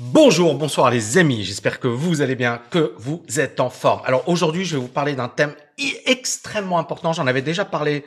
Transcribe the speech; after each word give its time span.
Bonjour, 0.00 0.54
bonsoir 0.54 0.90
les 0.92 1.18
amis, 1.18 1.42
j'espère 1.42 1.80
que 1.80 1.88
vous 1.88 2.22
allez 2.22 2.36
bien, 2.36 2.62
que 2.70 2.94
vous 2.98 3.24
êtes 3.36 3.58
en 3.58 3.68
forme. 3.68 4.00
Alors 4.04 4.28
aujourd'hui, 4.28 4.64
je 4.64 4.76
vais 4.76 4.80
vous 4.80 4.86
parler 4.86 5.16
d'un 5.16 5.26
thème 5.26 5.56
extrêmement 6.06 6.78
important. 6.78 7.12
J'en 7.12 7.26
avais 7.26 7.42
déjà 7.42 7.64
parlé 7.64 8.04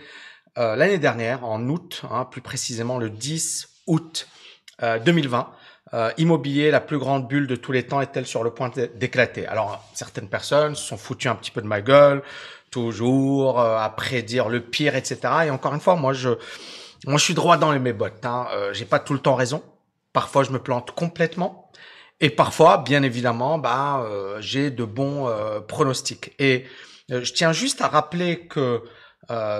euh, 0.57 0.77
l'année 0.77 0.99
dernière, 0.99 1.43
en 1.43 1.67
août, 1.67 2.03
hein, 2.09 2.23
plus 2.23 2.39
précisément 2.39 2.97
le 2.97 3.09
10 3.09 3.67
août 3.87 4.29
2020. 4.81 5.39
Euh, 5.93 5.97
euh, 5.97 6.11
immobilier, 6.17 6.71
la 6.71 6.79
plus 6.79 6.97
grande 6.97 7.27
bulle 7.27 7.45
de 7.45 7.57
tous 7.57 7.73
les 7.73 7.83
temps 7.83 7.99
est-elle 7.99 8.25
sur 8.25 8.45
le 8.45 8.51
point 8.51 8.71
d'éclater? 8.95 9.45
Alors 9.47 9.83
certaines 9.93 10.29
personnes 10.29 10.75
se 10.75 10.83
sont 10.83 10.97
foutues 10.97 11.27
un 11.27 11.35
petit 11.35 11.51
peu 11.51 11.61
de 11.61 11.67
ma 11.67 11.81
gueule, 11.81 12.23
toujours 12.69 13.59
à 13.59 13.93
prédire 13.97 14.47
le 14.47 14.61
pire, 14.61 14.95
etc. 14.95 15.19
Et 15.47 15.49
encore 15.49 15.73
une 15.73 15.81
fois, 15.81 15.97
moi 15.97 16.13
je, 16.13 16.29
moi 17.05 17.17
je 17.17 17.23
suis 17.25 17.33
droit 17.33 17.57
dans 17.57 17.77
mes 17.77 17.91
bottes. 17.91 18.25
Hein. 18.25 18.47
J'ai 18.71 18.85
pas 18.85 18.99
tout 18.99 19.11
le 19.11 19.19
temps 19.19 19.35
raison. 19.35 19.61
Parfois, 20.13 20.43
je 20.43 20.51
me 20.51 20.59
plante 20.59 20.91
complètement. 20.91 21.71
Et 22.21 22.29
parfois, 22.29 22.77
bien 22.77 23.01
évidemment, 23.01 23.57
bah, 23.57 24.05
euh, 24.05 24.37
j'ai 24.41 24.69
de 24.69 24.83
bons 24.83 25.27
euh, 25.27 25.59
pronostics. 25.59 26.35
Et 26.37 26.65
euh, 27.09 27.23
je 27.23 27.33
tiens 27.33 27.51
juste 27.51 27.81
à 27.81 27.87
rappeler 27.87 28.45
que 28.47 28.83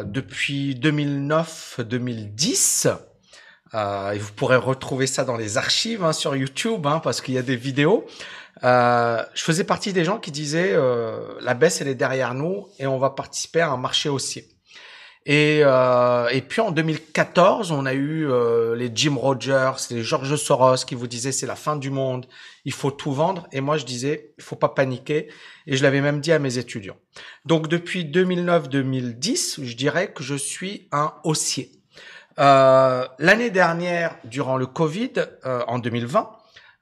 depuis 0.03 0.75
2009-2010, 0.75 2.93
et 3.73 4.19
vous 4.19 4.33
pourrez 4.33 4.57
retrouver 4.57 5.07
ça 5.07 5.23
dans 5.23 5.37
les 5.37 5.57
archives 5.57 6.03
hein, 6.03 6.11
sur 6.11 6.35
YouTube, 6.35 6.85
hein, 6.85 6.99
parce 7.01 7.21
qu'il 7.21 7.35
y 7.35 7.37
a 7.37 7.41
des 7.41 7.55
vidéos. 7.55 8.05
je 8.61 9.23
faisais 9.35 9.63
partie 9.63 9.93
des 9.93 10.03
gens 10.03 10.17
qui 10.17 10.31
disaient 10.31 10.77
la 11.39 11.53
baisse 11.53 11.79
elle 11.79 11.87
est 11.87 11.95
derrière 11.95 12.33
nous 12.33 12.67
et 12.79 12.85
on 12.85 12.99
va 12.99 13.11
participer 13.11 13.61
à 13.61 13.69
un 13.69 13.77
marché 13.77 14.09
haussier. 14.09 14.45
Et, 15.27 15.61
euh, 15.63 16.27
et 16.29 16.41
puis 16.41 16.61
en 16.61 16.71
2014, 16.71 17.71
on 17.71 17.85
a 17.85 17.93
eu 17.93 18.27
euh, 18.27 18.75
les 18.75 18.91
Jim 18.93 19.15
Rogers, 19.15 19.73
les 19.91 20.03
George 20.03 20.35
Soros 20.35 20.83
qui 20.87 20.95
vous 20.95 21.05
disaient 21.05 21.31
c'est 21.31 21.45
la 21.45 21.55
fin 21.55 21.75
du 21.75 21.91
monde, 21.91 22.25
il 22.65 22.73
faut 22.73 22.89
tout 22.89 23.13
vendre. 23.13 23.47
Et 23.51 23.61
moi 23.61 23.77
je 23.77 23.85
disais 23.85 24.33
il 24.39 24.43
faut 24.43 24.55
pas 24.55 24.69
paniquer. 24.69 25.29
Et 25.67 25.77
je 25.77 25.83
l'avais 25.83 26.01
même 26.01 26.21
dit 26.21 26.31
à 26.31 26.39
mes 26.39 26.57
étudiants. 26.57 26.97
Donc 27.45 27.67
depuis 27.67 28.03
2009-2010, 28.05 29.63
je 29.63 29.75
dirais 29.75 30.11
que 30.11 30.23
je 30.23 30.35
suis 30.35 30.87
un 30.91 31.13
haussier. 31.23 31.71
Euh, 32.39 33.05
L'année 33.19 33.49
dernière, 33.49 34.17
durant 34.23 34.57
le 34.57 34.65
Covid, 34.65 35.11
euh, 35.45 35.63
en 35.67 35.79
2020, 35.79 36.29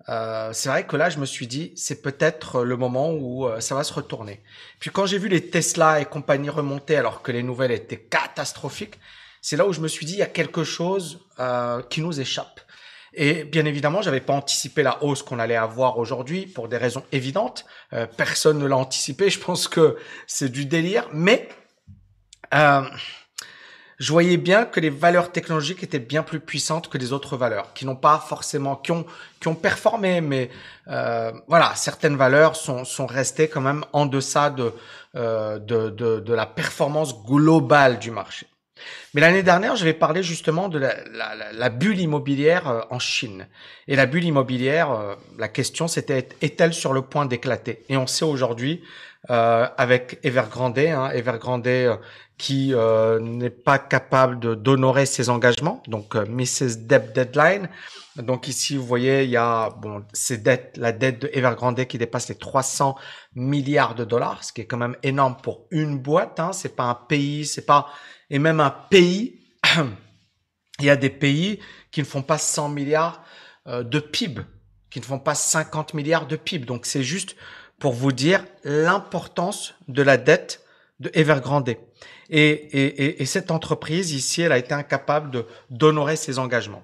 euh, 0.09 0.49
c'est 0.53 0.69
vrai 0.69 0.88
que 0.88 0.95
là, 0.95 1.09
je 1.09 1.19
me 1.19 1.25
suis 1.25 1.45
dit, 1.45 1.71
c'est 1.75 2.02
peut-être 2.02 2.63
le 2.63 2.75
moment 2.77 3.11
où 3.11 3.47
euh, 3.47 3.59
ça 3.59 3.75
va 3.75 3.83
se 3.83 3.93
retourner. 3.93 4.41
Puis 4.79 4.89
quand 4.89 5.05
j'ai 5.05 5.19
vu 5.19 5.27
les 5.27 5.49
Tesla 5.49 6.02
et 6.02 6.05
compagnie 6.05 6.49
remonter 6.49 6.95
alors 6.95 7.21
que 7.21 7.31
les 7.31 7.43
nouvelles 7.43 7.71
étaient 7.71 7.99
catastrophiques, 7.99 8.99
c'est 9.41 9.55
là 9.55 9.67
où 9.67 9.73
je 9.73 9.81
me 9.81 9.87
suis 9.87 10.05
dit, 10.05 10.13
il 10.13 10.19
y 10.19 10.23
a 10.23 10.27
quelque 10.27 10.63
chose 10.63 11.27
euh, 11.39 11.83
qui 11.83 12.02
nous 12.02 12.19
échappe. 12.19 12.59
Et 13.13 13.43
bien 13.43 13.65
évidemment, 13.65 14.02
j'avais 14.02 14.19
pas 14.21 14.33
anticipé 14.33 14.81
la 14.83 15.03
hausse 15.03 15.23
qu'on 15.23 15.39
allait 15.39 15.55
avoir 15.55 15.97
aujourd'hui 15.97 16.47
pour 16.47 16.67
des 16.69 16.77
raisons 16.77 17.03
évidentes. 17.11 17.65
personne 18.17 18.59
ne 18.59 18.65
l'a 18.65 18.77
anticipé. 18.77 19.30
Je 19.30 19.39
pense 19.39 19.67
que 19.67 19.97
c'est 20.27 20.49
du 20.49 20.65
délire, 20.65 21.07
mais 21.11 21.49
je 24.00 24.14
voyais 24.14 24.38
bien 24.38 24.64
que 24.64 24.80
les 24.80 24.89
valeurs 24.89 25.31
technologiques 25.31 25.83
étaient 25.83 26.00
bien 26.00 26.23
plus 26.23 26.39
puissantes 26.39 26.88
que 26.88 26.97
les 26.97 27.11
autres 27.11 27.36
valeurs, 27.36 27.73
qui 27.73 27.86
n'ont 27.86 27.97
pas 27.97 28.17
forcément, 28.17 28.78
qui 28.78 28.94
ont, 28.94 29.05
qui 29.42 29.50
ont 29.50 29.55
performé, 29.55 30.22
mais 30.22 30.50
euh, 30.88 31.33
voilà, 31.47 31.73
certaines 31.75 32.16
valeurs 32.16 32.55
sont, 32.55 32.86
sont 32.86 33.05
restées 33.05 33.50
quand 33.50 33.61
même 33.61 33.83
en 33.92 34.05
deçà 34.05 34.50
de, 34.52 34.73
euh, 35.16 35.59
de, 35.59 35.89
de, 35.89 36.22
de, 36.22 36.33
la 36.33 36.45
performance 36.45 37.25
globale 37.25 38.00
du 38.00 38.09
marché. 38.09 38.47
Mais 39.14 39.20
l'année 39.20 39.44
dernière, 39.44 39.75
je 39.75 39.83
vais 39.83 39.94
parler 39.94 40.23
justement 40.23 40.70
de 40.70 40.80
la, 40.80 40.95
la, 41.11 41.52
la 41.52 41.70
bulle 41.70 42.00
immobilière 42.00 42.70
euh, 42.70 42.81
en 42.89 43.00
Chine. 43.00 43.47
Et 43.89 43.97
la 43.97 44.05
bulle 44.05 44.23
immobilière, 44.23 44.92
euh, 44.92 45.16
la 45.38 45.50
question 45.50 45.89
c'était 45.89 46.30
est-elle 46.42 46.73
sur 46.73 46.94
le 46.94 47.02
point 47.02 47.25
d'éclater? 47.25 47.83
Et 47.89 47.97
on 47.97 48.08
sait 48.08 48.23
aujourd'hui 48.23 48.81
avec 49.28 50.20
Evergrande, 50.23 50.80
hein, 50.80 51.09
Evergrande 51.12 51.67
euh, 51.67 51.98
qui 52.39 52.73
euh, 52.73 53.20
n'est 53.20 53.49
pas 53.49 53.77
capable 53.77 54.55
d'honorer 54.61 55.05
ses 55.05 55.30
engagements, 55.30 55.83
donc 55.88 56.16
euh, 56.16 56.26
Mrs. 56.26 56.88
Debt 56.88 57.14
Deadline. 57.14 57.70
Donc 58.16 58.48
ici, 58.48 58.77
vous 58.77 58.86
voyez, 58.86 59.26
il 59.26 59.30
y 59.30 59.38
a 59.38 59.70
bon, 59.70 60.05
ces 60.14 60.38
dettes, 60.38 60.77
la 60.77 60.93
dette 60.93 61.21
de 61.21 61.30
Evergrande 61.33 61.86
qui 61.86 61.98
dépasse 61.98 62.30
les 62.30 62.36
300 62.36 62.95
milliards 63.36 63.93
de 63.93 64.05
dollars, 64.05 64.43
ce 64.43 64.54
qui 64.54 64.61
est 64.61 64.66
quand 64.66 64.77
même 64.77 64.95
énorme 65.04 65.36
pour 65.43 65.67
une 65.70 65.99
boîte. 65.99 66.39
Hein. 66.39 66.52
C'est 66.54 66.76
pas 66.76 66.86
un 66.86 66.95
pays, 66.95 67.45
c'est 67.45 67.66
pas 67.66 67.88
et 68.30 68.39
même 68.39 68.61
un 68.61 68.72
pays. 68.72 69.42
il 70.80 70.86
y 70.86 70.89
a 70.89 70.95
des 70.95 71.10
pays 71.10 71.60
qui 71.92 71.99
ne 71.99 72.05
font 72.05 72.22
pas 72.22 72.38
100 72.38 72.70
milliards 72.70 73.22
euh, 73.67 73.83
de 73.83 73.99
PIB, 73.99 74.42
qui 74.89 75.02
ne 75.02 75.05
font 75.05 75.20
pas 75.20 75.36
50 75.36 75.93
milliards 75.93 76.26
de 76.26 76.38
PIB. 76.38 76.66
Donc 76.66 76.86
c'est 76.86 77.04
juste 77.04 77.36
pour 77.80 77.94
vous 77.94 78.12
dire 78.12 78.44
l'importance 78.64 79.76
de 79.88 80.02
la 80.02 80.17
dette 80.17 80.62
de 81.00 81.10
Evergrande. 81.14 81.76
Et, 82.30 82.50
et, 82.50 83.22
et, 83.22 83.26
cette 83.26 83.50
entreprise 83.50 84.12
ici, 84.12 84.44
elle 84.44 84.52
a 84.52 84.58
été 84.58 84.73
incapable 84.73 85.32
de 85.32 85.45
d'honorer 85.72 86.16
ses 86.16 86.38
engagements. 86.38 86.84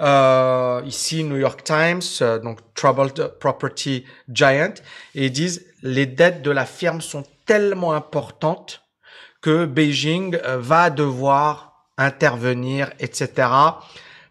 Euh, 0.00 0.82
ici, 0.84 1.24
New 1.24 1.36
York 1.36 1.64
Times, 1.64 2.02
euh, 2.20 2.38
donc 2.38 2.58
Troubled 2.74 3.34
Property 3.38 4.04
Giant, 4.28 4.74
et 5.14 5.26
ils 5.26 5.32
disent 5.32 5.64
les 5.82 6.06
dettes 6.06 6.42
de 6.42 6.50
la 6.50 6.66
firme 6.66 7.00
sont 7.00 7.24
tellement 7.46 7.92
importantes 7.92 8.82
que 9.40 9.66
Beijing 9.66 10.36
euh, 10.44 10.58
va 10.58 10.88
devoir 10.90 11.86
intervenir, 11.98 12.90
etc. 13.00 13.48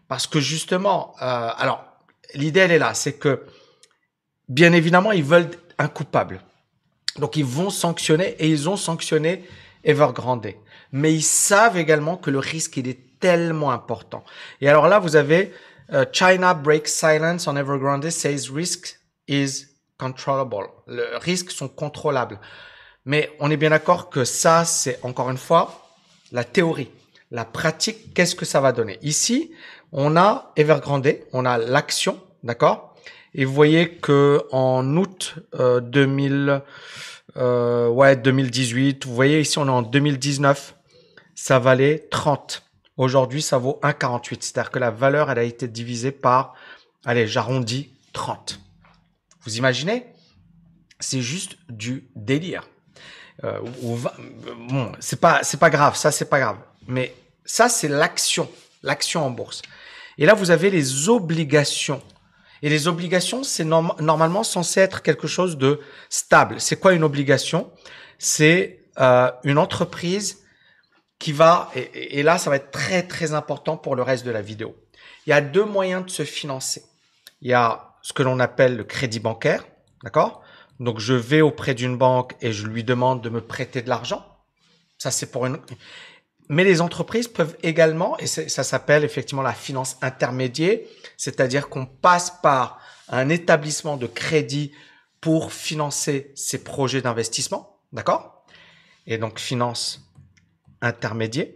Parce 0.08 0.26
que 0.26 0.40
justement, 0.40 1.14
euh, 1.22 1.50
alors 1.56 1.84
l'idée 2.34 2.60
elle 2.60 2.72
est 2.72 2.78
là, 2.78 2.94
c'est 2.94 3.14
que 3.14 3.44
bien 4.48 4.72
évidemment 4.72 5.12
ils 5.12 5.24
veulent 5.24 5.50
un 5.82 5.88
coupable. 5.88 6.40
Donc 7.18 7.36
ils 7.36 7.44
vont 7.44 7.70
sanctionner 7.70 8.36
et 8.38 8.48
ils 8.48 8.68
ont 8.68 8.76
sanctionné 8.76 9.44
Evergrande. 9.84 10.54
Mais 10.92 11.12
ils 11.12 11.22
savent 11.22 11.76
également 11.76 12.16
que 12.16 12.30
le 12.30 12.38
risque 12.38 12.76
il 12.76 12.88
est 12.88 13.18
tellement 13.18 13.70
important. 13.70 14.24
Et 14.60 14.68
alors 14.68 14.88
là 14.88 14.98
vous 14.98 15.16
avez 15.16 15.52
euh, 15.92 16.04
China 16.12 16.54
breaks 16.54 16.88
silence 16.88 17.46
on 17.46 17.56
Evergrande 17.56 18.08
says 18.10 18.48
risk 18.52 18.98
is 19.28 19.66
controllable. 19.98 20.68
Le 20.86 21.16
risque 21.18 21.50
sont 21.50 21.68
contrôlables. 21.68 22.38
Mais 23.04 23.30
on 23.40 23.50
est 23.50 23.56
bien 23.56 23.70
d'accord 23.70 24.08
que 24.08 24.24
ça 24.24 24.64
c'est 24.64 24.98
encore 25.02 25.30
une 25.30 25.38
fois 25.38 25.88
la 26.30 26.44
théorie. 26.44 26.90
La 27.30 27.44
pratique, 27.44 28.14
qu'est-ce 28.14 28.34
que 28.34 28.44
ça 28.44 28.60
va 28.60 28.72
donner? 28.72 28.98
Ici, 29.02 29.52
on 29.90 30.16
a 30.16 30.52
Evergrande, 30.54 31.16
on 31.32 31.46
a 31.46 31.56
l'action, 31.56 32.20
d'accord? 32.42 32.91
Et 33.34 33.44
vous 33.44 33.54
voyez 33.54 33.96
que 33.96 34.42
en 34.50 34.96
août 34.96 35.36
euh, 35.54 35.80
2000, 35.80 36.62
euh, 37.36 37.88
ouais 37.88 38.16
2018, 38.16 39.06
vous 39.06 39.14
voyez 39.14 39.40
ici 39.40 39.58
on 39.58 39.66
est 39.66 39.70
en 39.70 39.82
2019, 39.82 40.76
ça 41.34 41.58
valait 41.58 42.06
30. 42.10 42.62
Aujourd'hui, 42.98 43.40
ça 43.40 43.56
vaut 43.56 43.80
1,48. 43.82 44.36
C'est-à-dire 44.40 44.70
que 44.70 44.78
la 44.78 44.90
valeur, 44.90 45.30
elle 45.30 45.38
a 45.38 45.44
été 45.44 45.66
divisée 45.66 46.12
par, 46.12 46.54
allez, 47.04 47.26
j'arrondis 47.26 47.90
30. 48.12 48.60
Vous 49.44 49.56
imaginez? 49.56 50.06
C'est 51.00 51.22
juste 51.22 51.56
du 51.68 52.08
délire. 52.14 52.68
Euh, 53.44 53.60
bon, 54.68 54.92
c'est 55.00 55.20
pas, 55.20 55.42
c'est 55.42 55.56
pas 55.56 55.70
grave. 55.70 55.96
Ça, 55.96 56.12
c'est 56.12 56.28
pas 56.28 56.38
grave. 56.38 56.58
Mais 56.86 57.14
ça, 57.44 57.68
c'est 57.68 57.88
l'action, 57.88 58.48
l'action 58.82 59.24
en 59.26 59.30
bourse. 59.30 59.62
Et 60.18 60.26
là, 60.26 60.34
vous 60.34 60.50
avez 60.50 60.70
les 60.70 61.08
obligations 61.08 62.02
et 62.62 62.68
les 62.68 62.86
obligations, 62.86 63.42
c'est 63.42 63.64
normalement 63.64 64.44
censé 64.44 64.80
être 64.80 65.02
quelque 65.02 65.26
chose 65.26 65.58
de 65.58 65.80
stable. 66.08 66.60
C'est 66.60 66.76
quoi 66.76 66.92
une 66.92 67.02
obligation? 67.02 67.72
C'est 68.18 68.84
euh, 69.00 69.30
une 69.42 69.58
entreprise 69.58 70.44
qui 71.18 71.32
va, 71.32 71.70
et, 71.74 72.18
et, 72.18 72.22
là 72.22 72.38
ça 72.38 72.50
va 72.50 72.56
être 72.56 72.70
très 72.70 73.02
très 73.02 73.32
important 73.32 73.76
pour 73.76 73.96
le 73.96 74.02
reste 74.02 74.24
de 74.24 74.30
la 74.30 74.42
vidéo. 74.42 74.76
Il 75.26 75.30
y 75.30 75.32
a 75.32 75.40
deux 75.40 75.64
moyens 75.64 76.04
de 76.04 76.10
se 76.10 76.24
financer. 76.24 76.84
Il 77.40 77.50
y 77.50 77.54
a 77.54 77.94
ce 78.02 78.12
que 78.12 78.22
l'on 78.22 78.38
appelle 78.38 78.76
le 78.76 78.84
crédit 78.84 79.20
bancaire, 79.20 79.64
d'accord? 80.04 80.42
Donc 80.78 80.98
je 80.98 81.14
vais 81.14 81.40
auprès 81.40 81.74
d'une 81.74 81.96
banque 81.96 82.34
et 82.40 82.52
je 82.52 82.66
lui 82.66 82.84
demande 82.84 83.22
de 83.22 83.28
me 83.28 83.40
prêter 83.40 83.82
de 83.82 83.88
l'argent. 83.88 84.24
Ça 84.98 85.10
c'est 85.10 85.30
pour 85.30 85.46
une. 85.46 85.58
Mais 86.48 86.64
les 86.64 86.80
entreprises 86.80 87.28
peuvent 87.28 87.56
également, 87.62 88.18
et 88.18 88.26
ça 88.26 88.64
s'appelle 88.64 89.04
effectivement 89.04 89.42
la 89.42 89.54
finance 89.54 89.96
intermédiaire, 90.02 90.80
c'est-à-dire 91.16 91.68
qu'on 91.68 91.86
passe 91.86 92.32
par 92.42 92.80
un 93.08 93.28
établissement 93.28 93.96
de 93.96 94.06
crédit 94.06 94.72
pour 95.20 95.52
financer 95.52 96.32
ses 96.34 96.64
projets 96.64 97.00
d'investissement, 97.00 97.78
d'accord? 97.92 98.44
Et 99.06 99.18
donc 99.18 99.38
finance 99.38 100.00
intermédiaire. 100.80 101.48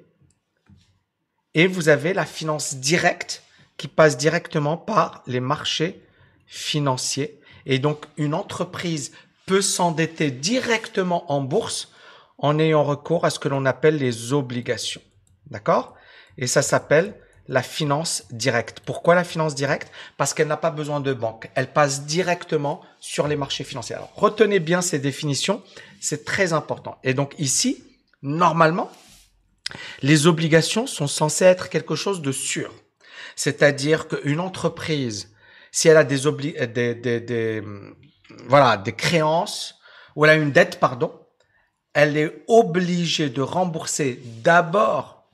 Et 1.54 1.66
vous 1.66 1.88
avez 1.88 2.14
la 2.14 2.26
finance 2.26 2.76
directe 2.76 3.42
qui 3.76 3.88
passe 3.88 4.16
directement 4.16 4.76
par 4.76 5.22
les 5.26 5.40
marchés 5.40 6.00
financiers. 6.46 7.40
Et 7.66 7.78
donc 7.78 8.06
une 8.16 8.34
entreprise 8.34 9.12
peut 9.46 9.62
s'endetter 9.62 10.30
directement 10.30 11.30
en 11.32 11.40
bourse 11.40 11.92
en 12.38 12.58
ayant 12.58 12.84
recours 12.84 13.24
à 13.24 13.30
ce 13.30 13.38
que 13.38 13.48
l'on 13.48 13.64
appelle 13.64 13.96
les 13.96 14.32
obligations. 14.32 15.00
D'accord? 15.46 15.94
Et 16.38 16.46
ça 16.46 16.62
s'appelle 16.62 17.14
la 17.48 17.62
finance 17.62 18.24
directe. 18.30 18.80
Pourquoi 18.80 19.14
la 19.14 19.24
finance 19.24 19.54
directe? 19.54 19.90
Parce 20.16 20.34
qu'elle 20.34 20.48
n'a 20.48 20.56
pas 20.56 20.70
besoin 20.70 21.00
de 21.00 21.12
banque. 21.12 21.48
Elle 21.54 21.72
passe 21.72 22.04
directement 22.04 22.80
sur 22.98 23.28
les 23.28 23.36
marchés 23.36 23.64
financiers. 23.64 23.94
Alors, 23.94 24.12
retenez 24.16 24.58
bien 24.58 24.82
ces 24.82 24.98
définitions, 24.98 25.62
c'est 26.00 26.24
très 26.24 26.52
important. 26.52 26.98
Et 27.04 27.14
donc 27.14 27.34
ici, 27.38 27.84
normalement, 28.22 28.90
les 30.02 30.26
obligations 30.26 30.86
sont 30.86 31.06
censées 31.06 31.44
être 31.44 31.68
quelque 31.68 31.94
chose 31.94 32.20
de 32.20 32.32
sûr. 32.32 32.72
C'est-à-dire 33.36 34.08
qu'une 34.08 34.40
entreprise, 34.40 35.32
si 35.70 35.88
elle 35.88 35.96
a 35.96 36.04
des, 36.04 36.18
des, 36.66 36.94
des, 36.94 37.20
des, 37.20 37.62
voilà, 38.48 38.76
des 38.76 38.92
créances, 38.92 39.76
ou 40.14 40.24
elle 40.24 40.30
a 40.30 40.34
une 40.34 40.52
dette, 40.52 40.80
pardon, 40.80 41.12
elle 41.96 42.18
est 42.18 42.44
obligée 42.46 43.30
de 43.30 43.40
rembourser 43.40 44.20
d'abord 44.44 45.24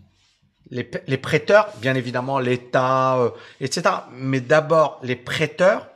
les, 0.70 0.84
prêteurs, 1.18 1.68
bien 1.80 1.96
évidemment 1.96 2.38
l'État, 2.38 3.18
euh, 3.18 3.30
etc. 3.60 3.82
Mais 4.12 4.40
d'abord 4.40 5.00
les 5.02 5.16
prêteurs 5.16 5.88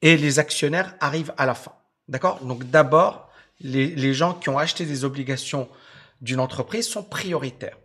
et 0.00 0.16
les 0.16 0.38
actionnaires 0.38 0.94
arrivent 1.00 1.34
à 1.36 1.44
la 1.44 1.54
fin. 1.54 1.72
D'accord? 2.06 2.38
Donc 2.44 2.70
d'abord, 2.70 3.28
les, 3.60 3.88
les 3.88 4.14
gens 4.14 4.32
qui 4.32 4.48
ont 4.48 4.58
acheté 4.58 4.86
des 4.86 5.04
obligations 5.04 5.68
d'une 6.20 6.38
entreprise 6.38 6.86
sont 6.86 7.02
prioritaires. 7.02 7.76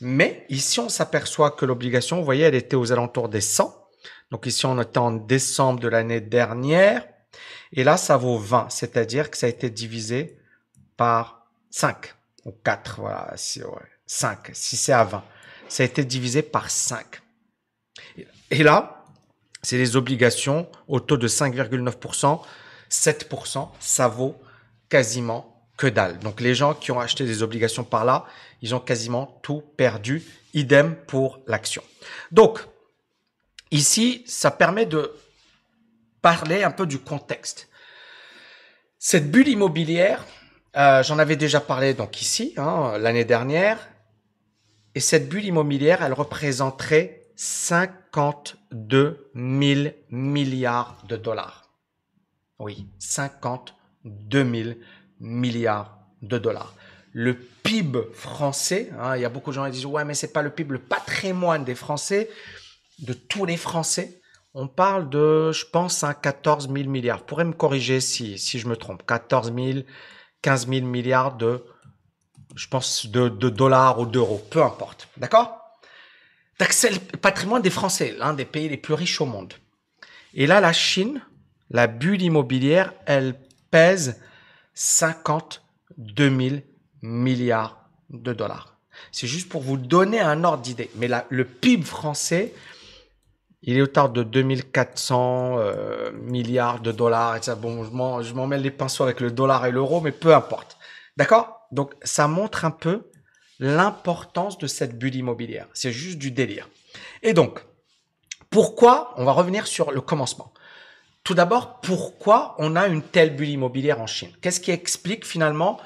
Mais 0.00 0.46
ici, 0.48 0.80
on 0.80 0.88
s'aperçoit 0.88 1.50
que 1.50 1.66
l'obligation, 1.66 2.16
vous 2.16 2.24
voyez, 2.24 2.44
elle 2.44 2.54
était 2.54 2.76
aux 2.76 2.92
alentours 2.92 3.28
des 3.28 3.42
100. 3.42 3.76
Donc 4.30 4.46
ici, 4.46 4.64
on 4.64 4.80
était 4.80 4.96
en 4.96 5.12
décembre 5.12 5.80
de 5.80 5.88
l'année 5.88 6.22
dernière. 6.22 7.06
Et 7.74 7.84
là, 7.84 7.98
ça 7.98 8.16
vaut 8.16 8.38
20, 8.38 8.70
c'est-à-dire 8.70 9.30
que 9.30 9.36
ça 9.36 9.46
a 9.46 9.50
été 9.50 9.68
divisé 9.68 10.38
par 10.96 11.41
5 11.72 12.14
ou 12.44 12.52
4, 12.52 13.00
voilà, 13.00 13.32
si, 13.36 13.62
ouais, 13.64 13.90
5, 14.06 14.50
si 14.52 14.76
c'est 14.76 14.92
à 14.92 15.02
20 15.02 15.24
ça 15.72 15.82
a 15.82 15.86
été 15.86 16.04
divisé 16.04 16.42
par 16.42 16.70
5. 16.70 17.06
Et 18.50 18.62
là, 18.62 19.06
c'est 19.62 19.78
les 19.78 19.96
obligations 19.96 20.68
au 20.86 21.00
taux 21.00 21.16
de 21.16 21.26
5,9%, 21.26 22.42
7%, 22.90 23.68
ça 23.80 24.08
vaut 24.08 24.38
quasiment 24.90 25.66
que 25.78 25.86
dalle. 25.86 26.18
Donc 26.18 26.42
les 26.42 26.54
gens 26.54 26.74
qui 26.74 26.92
ont 26.92 27.00
acheté 27.00 27.24
des 27.24 27.42
obligations 27.42 27.84
par 27.84 28.04
là, 28.04 28.26
ils 28.60 28.74
ont 28.74 28.80
quasiment 28.80 29.40
tout 29.42 29.62
perdu. 29.76 30.22
Idem 30.54 30.94
pour 31.06 31.40
l'action. 31.46 31.82
Donc, 32.30 32.60
ici, 33.70 34.22
ça 34.26 34.50
permet 34.50 34.84
de 34.84 35.10
parler 36.20 36.62
un 36.62 36.70
peu 36.70 36.84
du 36.84 36.98
contexte. 36.98 37.70
Cette 38.98 39.30
bulle 39.30 39.48
immobilière, 39.48 40.26
euh, 40.76 41.02
j'en 41.02 41.18
avais 41.18 41.36
déjà 41.36 41.60
parlé 41.60 41.94
donc 41.94 42.20
ici 42.22 42.54
hein, 42.56 42.96
l'année 42.98 43.24
dernière. 43.24 43.78
Et 44.94 45.00
cette 45.00 45.28
bulle 45.28 45.44
immobilière, 45.44 46.02
elle 46.02 46.12
représenterait 46.12 47.22
52 47.36 49.30
000 49.34 49.94
milliards 50.10 50.98
de 51.08 51.16
dollars. 51.16 51.70
Oui, 52.58 52.86
52 52.98 54.52
000 54.64 54.74
milliards 55.20 55.98
de 56.20 56.38
dollars. 56.38 56.74
Le 57.12 57.34
PIB 57.34 57.98
français, 58.12 58.90
hein, 58.98 59.16
il 59.16 59.22
y 59.22 59.24
a 59.24 59.28
beaucoup 59.28 59.50
de 59.50 59.54
gens 59.54 59.64
qui 59.66 59.72
disent 59.72 59.86
ouais 59.86 60.04
mais 60.04 60.14
c'est 60.14 60.32
pas 60.32 60.42
le 60.42 60.50
PIB, 60.50 60.72
le 60.72 60.78
patrimoine 60.78 61.64
des 61.64 61.74
Français, 61.74 62.30
de 63.00 63.12
tous 63.12 63.44
les 63.44 63.56
Français, 63.56 64.20
on 64.54 64.68
parle 64.68 65.08
de, 65.08 65.50
je 65.52 65.64
pense, 65.64 66.04
un 66.04 66.14
14 66.14 66.70
000 66.72 66.88
milliards. 66.88 67.18
Vous 67.18 67.24
pourrez 67.24 67.44
me 67.44 67.52
corriger 67.52 68.00
si, 68.00 68.38
si 68.38 68.58
je 68.58 68.68
me 68.68 68.76
trompe. 68.76 69.04
14 69.06 69.52
000, 69.54 69.80
15 70.42 70.68
000 70.68 70.86
milliards 70.86 71.36
de 71.36 71.64
je 72.56 72.68
pense, 72.68 73.06
de, 73.06 73.28
dollars 73.28 73.98
ou 74.00 74.06
d'euros, 74.06 74.44
peu 74.50 74.62
importe. 74.62 75.08
D'accord? 75.16 75.58
C'est 76.70 76.90
le 76.90 76.98
patrimoine 77.18 77.62
des 77.62 77.70
Français, 77.70 78.14
l'un 78.18 78.34
des 78.34 78.44
pays 78.44 78.68
les 78.68 78.76
plus 78.76 78.94
riches 78.94 79.20
au 79.20 79.26
monde. 79.26 79.54
Et 80.34 80.46
là, 80.46 80.60
la 80.60 80.72
Chine, 80.72 81.20
la 81.70 81.88
bulle 81.88 82.22
immobilière, 82.22 82.92
elle 83.06 83.34
pèse 83.70 84.20
52 84.74 86.38
000 86.48 86.56
milliards 87.02 87.88
de 88.10 88.32
dollars. 88.32 88.76
C'est 89.10 89.26
juste 89.26 89.48
pour 89.48 89.62
vous 89.62 89.76
donner 89.76 90.20
un 90.20 90.44
ordre 90.44 90.62
d'idée. 90.62 90.90
Mais 90.96 91.08
le 91.28 91.44
PIB 91.44 91.84
français, 91.84 92.54
il 93.62 93.76
est 93.76 93.82
autour 93.82 94.08
de 94.08 94.22
2400 94.22 95.56
euh, 95.58 96.10
milliards 96.12 96.80
de 96.80 96.90
dollars. 96.92 97.36
Et 97.36 97.42
ça, 97.42 97.54
bon, 97.54 97.84
je 97.84 98.34
m'en 98.34 98.46
mêle 98.46 98.62
les 98.62 98.70
pinceaux 98.70 99.04
avec 99.04 99.20
le 99.20 99.30
dollar 99.30 99.66
et 99.66 99.70
l'euro, 99.70 100.00
mais 100.00 100.12
peu 100.12 100.34
importe. 100.34 100.76
D'accord? 101.16 101.60
Donc, 101.70 101.92
ça 102.02 102.26
montre 102.26 102.64
un 102.64 102.70
peu 102.70 103.10
l'importance 103.60 104.58
de 104.58 104.66
cette 104.66 104.98
bulle 104.98 105.14
immobilière. 105.14 105.68
C'est 105.72 105.92
juste 105.92 106.18
du 106.18 106.30
délire. 106.32 106.68
Et 107.22 107.32
donc, 107.32 107.64
pourquoi 108.50 109.14
On 109.16 109.24
va 109.24 109.32
revenir 109.32 109.66
sur 109.66 109.92
le 109.92 110.00
commencement. 110.00 110.52
Tout 111.24 111.34
d'abord, 111.34 111.80
pourquoi 111.80 112.56
on 112.58 112.74
a 112.74 112.88
une 112.88 113.02
telle 113.02 113.36
bulle 113.36 113.50
immobilière 113.50 114.00
en 114.00 114.08
Chine? 114.08 114.32
Qu'est-ce 114.40 114.60
qui 114.60 114.72
explique 114.72 115.24
finalement 115.24 115.78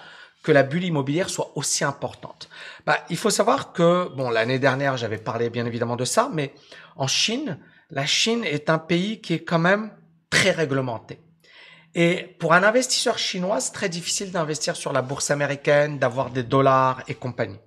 que 0.46 0.52
la 0.52 0.62
bulle 0.62 0.84
immobilière 0.84 1.28
soit 1.28 1.50
aussi 1.56 1.82
importante 1.82 2.48
bah, 2.87 3.00
Il 3.10 3.16
faut 3.16 3.31
savoir 3.31 3.72
que, 3.72 4.08
bon, 4.14 4.31
l'année 4.31 4.60
dernière, 4.60 4.96
j'avais 4.96 5.19
parlé 5.19 5.50
bien 5.50 5.66
évidemment 5.66 5.96
de 5.96 6.04
ça, 6.04 6.31
mais 6.32 6.54
en 6.94 7.08
Chine, 7.08 7.58
la 7.90 8.06
Chine 8.06 8.44
est 8.44 8.70
un 8.70 8.78
pays 8.78 9.20
qui 9.20 9.34
est 9.34 9.43
quand 9.43 9.58
même 9.58 9.90
très 10.31 10.52
réglementé. 10.52 11.19
Et 11.96 12.37
pour 12.38 12.52
un 12.52 12.62
investisseur 12.62 13.19
chinois, 13.19 13.58
c'est 13.58 13.72
très 13.72 13.88
difficile 13.88 14.31
d'investir 14.31 14.76
sur 14.76 14.93
la 14.93 15.02
bourse 15.02 15.32
américaine, 15.32 15.98
d'avoir 15.98 16.31
des 16.31 16.44
dollars 16.44 17.02
et 17.08 17.14
compagnie. 17.14 17.58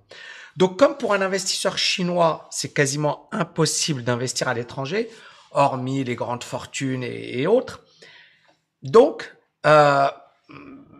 Donc, 0.56 0.78
comme 0.78 0.96
pour 0.96 1.12
un 1.12 1.20
investisseur 1.20 1.76
chinois, 1.76 2.48
c'est 2.50 2.72
quasiment 2.72 3.28
impossible 3.30 4.04
d'investir 4.04 4.48
à 4.48 4.54
l'étranger, 4.54 5.10
hormis 5.50 6.02
les 6.02 6.14
grandes 6.14 6.44
fortunes 6.44 7.02
et, 7.02 7.46
autres. 7.46 7.82
Donc, 8.82 9.36
euh, 9.66 10.08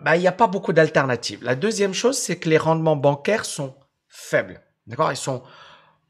bah, 0.03 0.17
il 0.17 0.21
n'y 0.21 0.29
a 0.29 0.33
pas 0.33 0.47
beaucoup 0.47 0.73
d'alternatives. 0.73 1.43
La 1.43 1.55
deuxième 1.55 1.95
chose, 1.95 2.17
c'est 2.17 2.39
que 2.39 2.49
les 2.49 2.59
rendements 2.59 2.97
bancaires 2.97 3.45
sont 3.45 3.75
faibles. 4.09 4.61
D'accord? 4.87 5.13
Ils 5.13 5.17
sont 5.17 5.43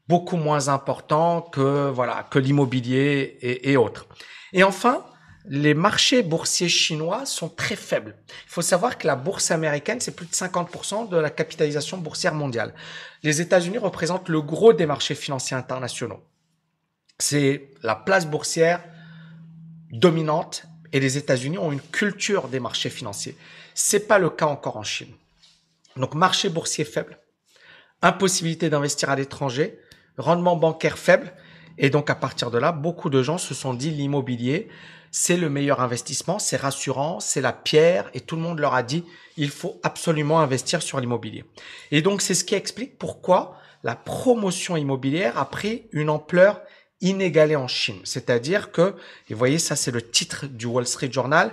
beaucoup 0.07 0.37
moins 0.37 0.67
importants 0.67 1.41
que 1.41 1.89
voilà 1.89 2.27
que 2.29 2.39
l'immobilier 2.39 3.37
et, 3.41 3.71
et 3.71 3.77
autres. 3.77 4.07
Et 4.53 4.63
enfin, 4.63 5.05
les 5.45 5.73
marchés 5.73 6.21
boursiers 6.23 6.69
chinois 6.69 7.25
sont 7.25 7.49
très 7.49 7.75
faibles. 7.75 8.15
Il 8.45 8.49
faut 8.49 8.61
savoir 8.61 8.97
que 8.97 9.07
la 9.07 9.15
bourse 9.15 9.51
américaine, 9.51 9.99
c'est 9.99 10.15
plus 10.15 10.27
de 10.27 10.33
50% 10.33 11.09
de 11.09 11.17
la 11.17 11.29
capitalisation 11.29 11.97
boursière 11.97 12.33
mondiale. 12.33 12.73
Les 13.23 13.41
États-Unis 13.41 13.77
représentent 13.77 14.29
le 14.29 14.41
gros 14.41 14.73
des 14.73 14.85
marchés 14.85 15.15
financiers 15.15 15.57
internationaux. 15.57 16.23
C'est 17.17 17.71
la 17.83 17.95
place 17.95 18.25
boursière 18.27 18.83
dominante 19.91 20.65
et 20.93 20.99
les 20.99 21.17
États-Unis 21.17 21.57
ont 21.57 21.71
une 21.71 21.81
culture 21.81 22.47
des 22.47 22.59
marchés 22.59 22.89
financiers. 22.89 23.35
C'est 23.73 24.07
pas 24.07 24.19
le 24.19 24.29
cas 24.29 24.47
encore 24.47 24.77
en 24.77 24.83
Chine. 24.83 25.13
Donc, 25.95 26.15
marché 26.15 26.49
boursier 26.49 26.85
faible, 26.85 27.19
impossibilité 28.01 28.69
d'investir 28.69 29.09
à 29.09 29.15
l'étranger, 29.15 29.79
rendement 30.17 30.55
bancaire 30.55 30.97
faible. 30.97 31.33
Et 31.77 31.89
donc, 31.89 32.09
à 32.09 32.15
partir 32.15 32.51
de 32.51 32.57
là, 32.57 32.71
beaucoup 32.71 33.09
de 33.09 33.21
gens 33.23 33.37
se 33.37 33.53
sont 33.53 33.73
dit 33.73 33.91
l'immobilier, 33.91 34.69
c'est 35.11 35.35
le 35.35 35.49
meilleur 35.49 35.81
investissement, 35.81 36.39
c'est 36.39 36.55
rassurant, 36.55 37.19
c'est 37.19 37.41
la 37.41 37.51
pierre, 37.51 38.09
et 38.13 38.21
tout 38.21 38.37
le 38.37 38.41
monde 38.41 38.59
leur 38.59 38.73
a 38.73 38.83
dit, 38.83 39.03
il 39.35 39.49
faut 39.49 39.79
absolument 39.83 40.39
investir 40.39 40.81
sur 40.81 40.99
l'immobilier. 40.99 41.43
Et 41.91 42.01
donc, 42.01 42.21
c'est 42.21 42.33
ce 42.33 42.45
qui 42.45 42.55
explique 42.55 42.97
pourquoi 42.97 43.57
la 43.83 43.95
promotion 43.95 44.77
immobilière 44.77 45.37
a 45.37 45.49
pris 45.49 45.83
une 45.91 46.09
ampleur 46.09 46.61
inégalée 47.01 47.55
en 47.55 47.67
Chine. 47.67 47.99
C'est-à-dire 48.03 48.71
que, 48.71 48.95
et 49.29 49.33
vous 49.33 49.39
voyez, 49.39 49.59
ça 49.59 49.75
c'est 49.75 49.91
le 49.91 50.01
titre 50.01 50.45
du 50.47 50.65
Wall 50.65 50.87
Street 50.87 51.11
Journal, 51.11 51.51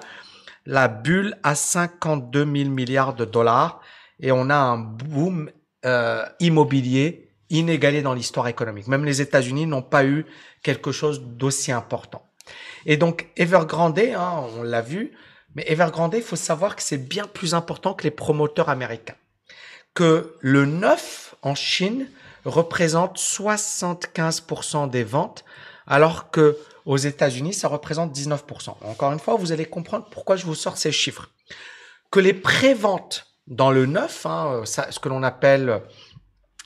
la 0.67 0.89
bulle 0.89 1.37
à 1.43 1.55
52 1.55 2.45
000 2.45 2.71
milliards 2.71 3.15
de 3.15 3.25
dollars, 3.25 3.81
et 4.21 4.33
on 4.33 4.51
a 4.51 4.57
un 4.57 4.79
boom 4.79 5.51
euh, 5.85 6.25
immobilier 6.41 7.31
inégalé 7.51 8.03
dans 8.03 8.15
l'histoire 8.15 8.49
économique. 8.49 8.89
Même 8.89 9.05
les 9.05 9.23
États-Unis 9.23 9.67
n'ont 9.67 9.83
pas 9.83 10.05
eu 10.05 10.27
quelque 10.63 10.93
chose 10.93 11.23
d'aussi 11.23 11.73
important. 11.73 12.25
Et 12.85 12.97
donc 12.97 13.29
Evergrande, 13.37 13.99
hein, 13.99 14.45
on 14.57 14.63
l'a 14.63 14.83
vu, 14.83 15.13
mais 15.55 15.65
Evergrande, 15.67 16.15
il 16.15 16.23
faut 16.23 16.37
savoir 16.37 16.77
que 16.77 16.83
c'est 16.83 16.99
bien 16.99 17.27
plus 17.27 17.55
important 17.55 17.95
que 17.95 18.05
les 18.05 18.11
promoteurs 18.11 18.69
américains. 18.69 19.17
Que 19.95 20.37
le 20.41 20.67
neuf 20.67 21.35
en 21.43 21.55
Chine 21.55 22.09
représente 22.49 23.19
75% 23.19 24.91
des 24.91 25.05
ventes, 25.05 25.45
alors 25.87 26.31
que 26.31 26.59
aux 26.85 26.97
États-Unis, 26.97 27.53
ça 27.53 27.69
représente 27.69 28.17
19%. 28.17 28.75
Encore 28.83 29.13
une 29.13 29.19
fois, 29.19 29.37
vous 29.37 29.53
allez 29.53 29.67
comprendre 29.67 30.07
pourquoi 30.11 30.37
je 30.37 30.47
vous 30.47 30.55
sors 30.55 30.79
ces 30.79 30.91
chiffres. 30.91 31.29
Que 32.11 32.19
les 32.19 32.33
préventes 32.33 33.27
dans 33.47 33.71
le 33.71 33.87
neuf, 33.87 34.25
hein, 34.25 34.63
ce 34.65 34.99
que 34.99 35.09
l'on 35.09 35.23
appelle 35.23 35.83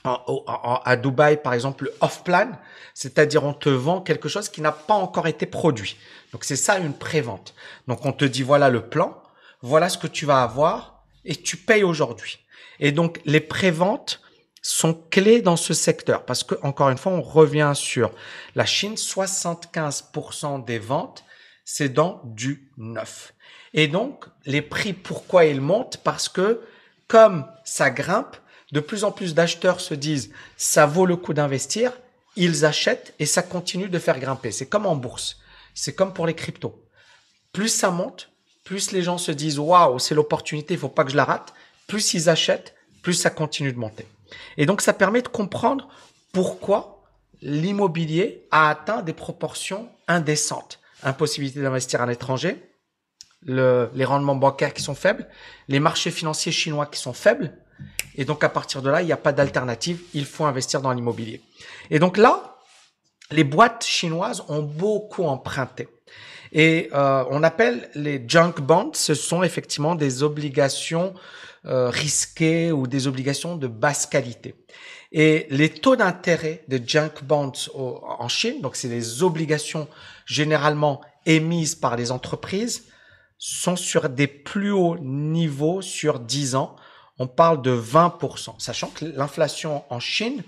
à 0.04 0.96
Dubaï, 0.96 1.40
par 1.42 1.54
exemple, 1.54 1.84
le 1.84 1.94
off-plan, 2.00 2.52
c'est-à-dire 2.94 3.44
on 3.44 3.54
te 3.54 3.68
vend 3.68 4.00
quelque 4.00 4.28
chose 4.28 4.48
qui 4.48 4.60
n'a 4.60 4.72
pas 4.72 4.94
encore 4.94 5.26
été 5.26 5.46
produit. 5.46 5.96
Donc 6.32 6.44
c'est 6.44 6.56
ça 6.56 6.78
une 6.78 6.94
prévente. 6.94 7.54
Donc 7.86 8.04
on 8.04 8.12
te 8.12 8.24
dit 8.24 8.42
voilà 8.42 8.68
le 8.68 8.88
plan, 8.88 9.22
voilà 9.60 9.88
ce 9.88 9.98
que 9.98 10.06
tu 10.06 10.26
vas 10.26 10.42
avoir 10.42 11.04
et 11.24 11.36
tu 11.36 11.56
payes 11.56 11.84
aujourd'hui. 11.84 12.38
Et 12.80 12.90
donc 12.90 13.20
les 13.24 13.40
préventes 13.40 14.21
sont 14.62 14.94
clés 14.94 15.42
dans 15.42 15.56
ce 15.56 15.74
secteur 15.74 16.24
parce 16.24 16.44
que 16.44 16.54
encore 16.62 16.88
une 16.88 16.98
fois, 16.98 17.12
on 17.12 17.20
revient 17.20 17.72
sur 17.74 18.12
la 18.54 18.64
Chine, 18.64 18.94
75% 18.94 20.64
des 20.64 20.78
ventes, 20.78 21.24
c'est 21.64 21.88
dans 21.88 22.20
du 22.24 22.70
neuf. 22.76 23.34
Et 23.74 23.88
donc, 23.88 24.24
les 24.46 24.62
prix, 24.62 24.92
pourquoi 24.92 25.44
ils 25.44 25.60
montent? 25.60 25.98
Parce 25.98 26.28
que 26.28 26.60
comme 27.08 27.46
ça 27.64 27.90
grimpe, 27.90 28.36
de 28.72 28.80
plus 28.80 29.04
en 29.04 29.12
plus 29.12 29.34
d'acheteurs 29.34 29.80
se 29.80 29.94
disent 29.94 30.30
ça 30.56 30.86
vaut 30.86 31.06
le 31.06 31.16
coup 31.16 31.34
d'investir, 31.34 31.92
ils 32.36 32.64
achètent 32.64 33.14
et 33.18 33.26
ça 33.26 33.42
continue 33.42 33.88
de 33.88 33.98
faire 33.98 34.18
grimper. 34.18 34.52
C'est 34.52 34.68
comme 34.68 34.86
en 34.86 34.96
bourse, 34.96 35.38
c'est 35.74 35.94
comme 35.94 36.14
pour 36.14 36.26
les 36.26 36.34
cryptos. 36.34 36.82
Plus 37.52 37.68
ça 37.68 37.90
monte, 37.90 38.30
plus 38.64 38.92
les 38.92 39.02
gens 39.02 39.18
se 39.18 39.32
disent 39.32 39.58
waouh, 39.58 39.98
c'est 39.98 40.14
l'opportunité, 40.14 40.74
il 40.74 40.80
faut 40.80 40.88
pas 40.88 41.04
que 41.04 41.10
je 41.10 41.16
la 41.16 41.24
rate. 41.24 41.52
Plus 41.86 42.14
ils 42.14 42.30
achètent, 42.30 42.74
plus 43.02 43.14
ça 43.14 43.28
continue 43.28 43.72
de 43.72 43.78
monter. 43.78 44.06
Et 44.56 44.66
donc 44.66 44.80
ça 44.80 44.92
permet 44.92 45.22
de 45.22 45.28
comprendre 45.28 45.88
pourquoi 46.32 47.04
l'immobilier 47.40 48.46
a 48.50 48.70
atteint 48.70 49.02
des 49.02 49.12
proportions 49.12 49.88
indécentes. 50.08 50.80
Impossibilité 51.02 51.60
d'investir 51.60 52.00
à 52.00 52.06
l'étranger, 52.06 52.62
les 53.44 54.04
rendements 54.04 54.36
bancaires 54.36 54.72
qui 54.72 54.82
sont 54.82 54.94
faibles, 54.94 55.28
les 55.68 55.80
marchés 55.80 56.10
financiers 56.12 56.52
chinois 56.52 56.86
qui 56.86 57.00
sont 57.00 57.12
faibles. 57.12 57.52
Et 58.14 58.24
donc 58.24 58.44
à 58.44 58.48
partir 58.48 58.82
de 58.82 58.90
là, 58.90 59.02
il 59.02 59.06
n'y 59.06 59.12
a 59.12 59.16
pas 59.16 59.32
d'alternative, 59.32 60.00
il 60.14 60.24
faut 60.24 60.44
investir 60.44 60.80
dans 60.80 60.92
l'immobilier. 60.92 61.42
Et 61.90 61.98
donc 61.98 62.16
là, 62.16 62.58
les 63.30 63.44
boîtes 63.44 63.84
chinoises 63.84 64.44
ont 64.48 64.62
beaucoup 64.62 65.24
emprunté. 65.24 65.88
Et 66.52 66.90
euh, 66.92 67.24
on 67.30 67.42
appelle 67.42 67.88
les 67.94 68.22
junk 68.28 68.60
bonds, 68.60 68.92
ce 68.92 69.14
sont 69.14 69.42
effectivement 69.42 69.94
des 69.94 70.22
obligations 70.22 71.14
euh, 71.66 72.72
ou 72.72 72.86
des 72.86 73.06
obligations 73.06 73.56
de 73.56 73.66
basse 73.66 74.06
qualité. 74.06 74.54
Et 75.12 75.46
les 75.50 75.68
taux 75.68 75.94
d'intérêt 75.94 76.64
des 76.68 76.82
junk 76.84 77.22
bonds 77.22 77.52
en 77.74 78.28
Chine, 78.28 78.62
donc 78.62 78.76
c'est 78.76 78.88
les 78.88 79.22
obligations 79.22 79.86
généralement 80.24 81.02
émises 81.26 81.74
par 81.74 81.96
les 81.96 82.10
entreprises, 82.10 82.84
sont 83.38 83.76
sur 83.76 84.08
des 84.08 84.26
plus 84.26 84.70
hauts 84.70 84.96
niveaux 84.98 85.82
sur 85.82 86.20
10 86.20 86.54
ans. 86.54 86.76
On 87.18 87.26
parle 87.26 87.60
de 87.60 87.76
20%, 87.76 88.54
sachant 88.58 88.88
que 88.88 89.04
l'inflation 89.04 89.84
en 89.90 90.00
Chine 90.00 90.42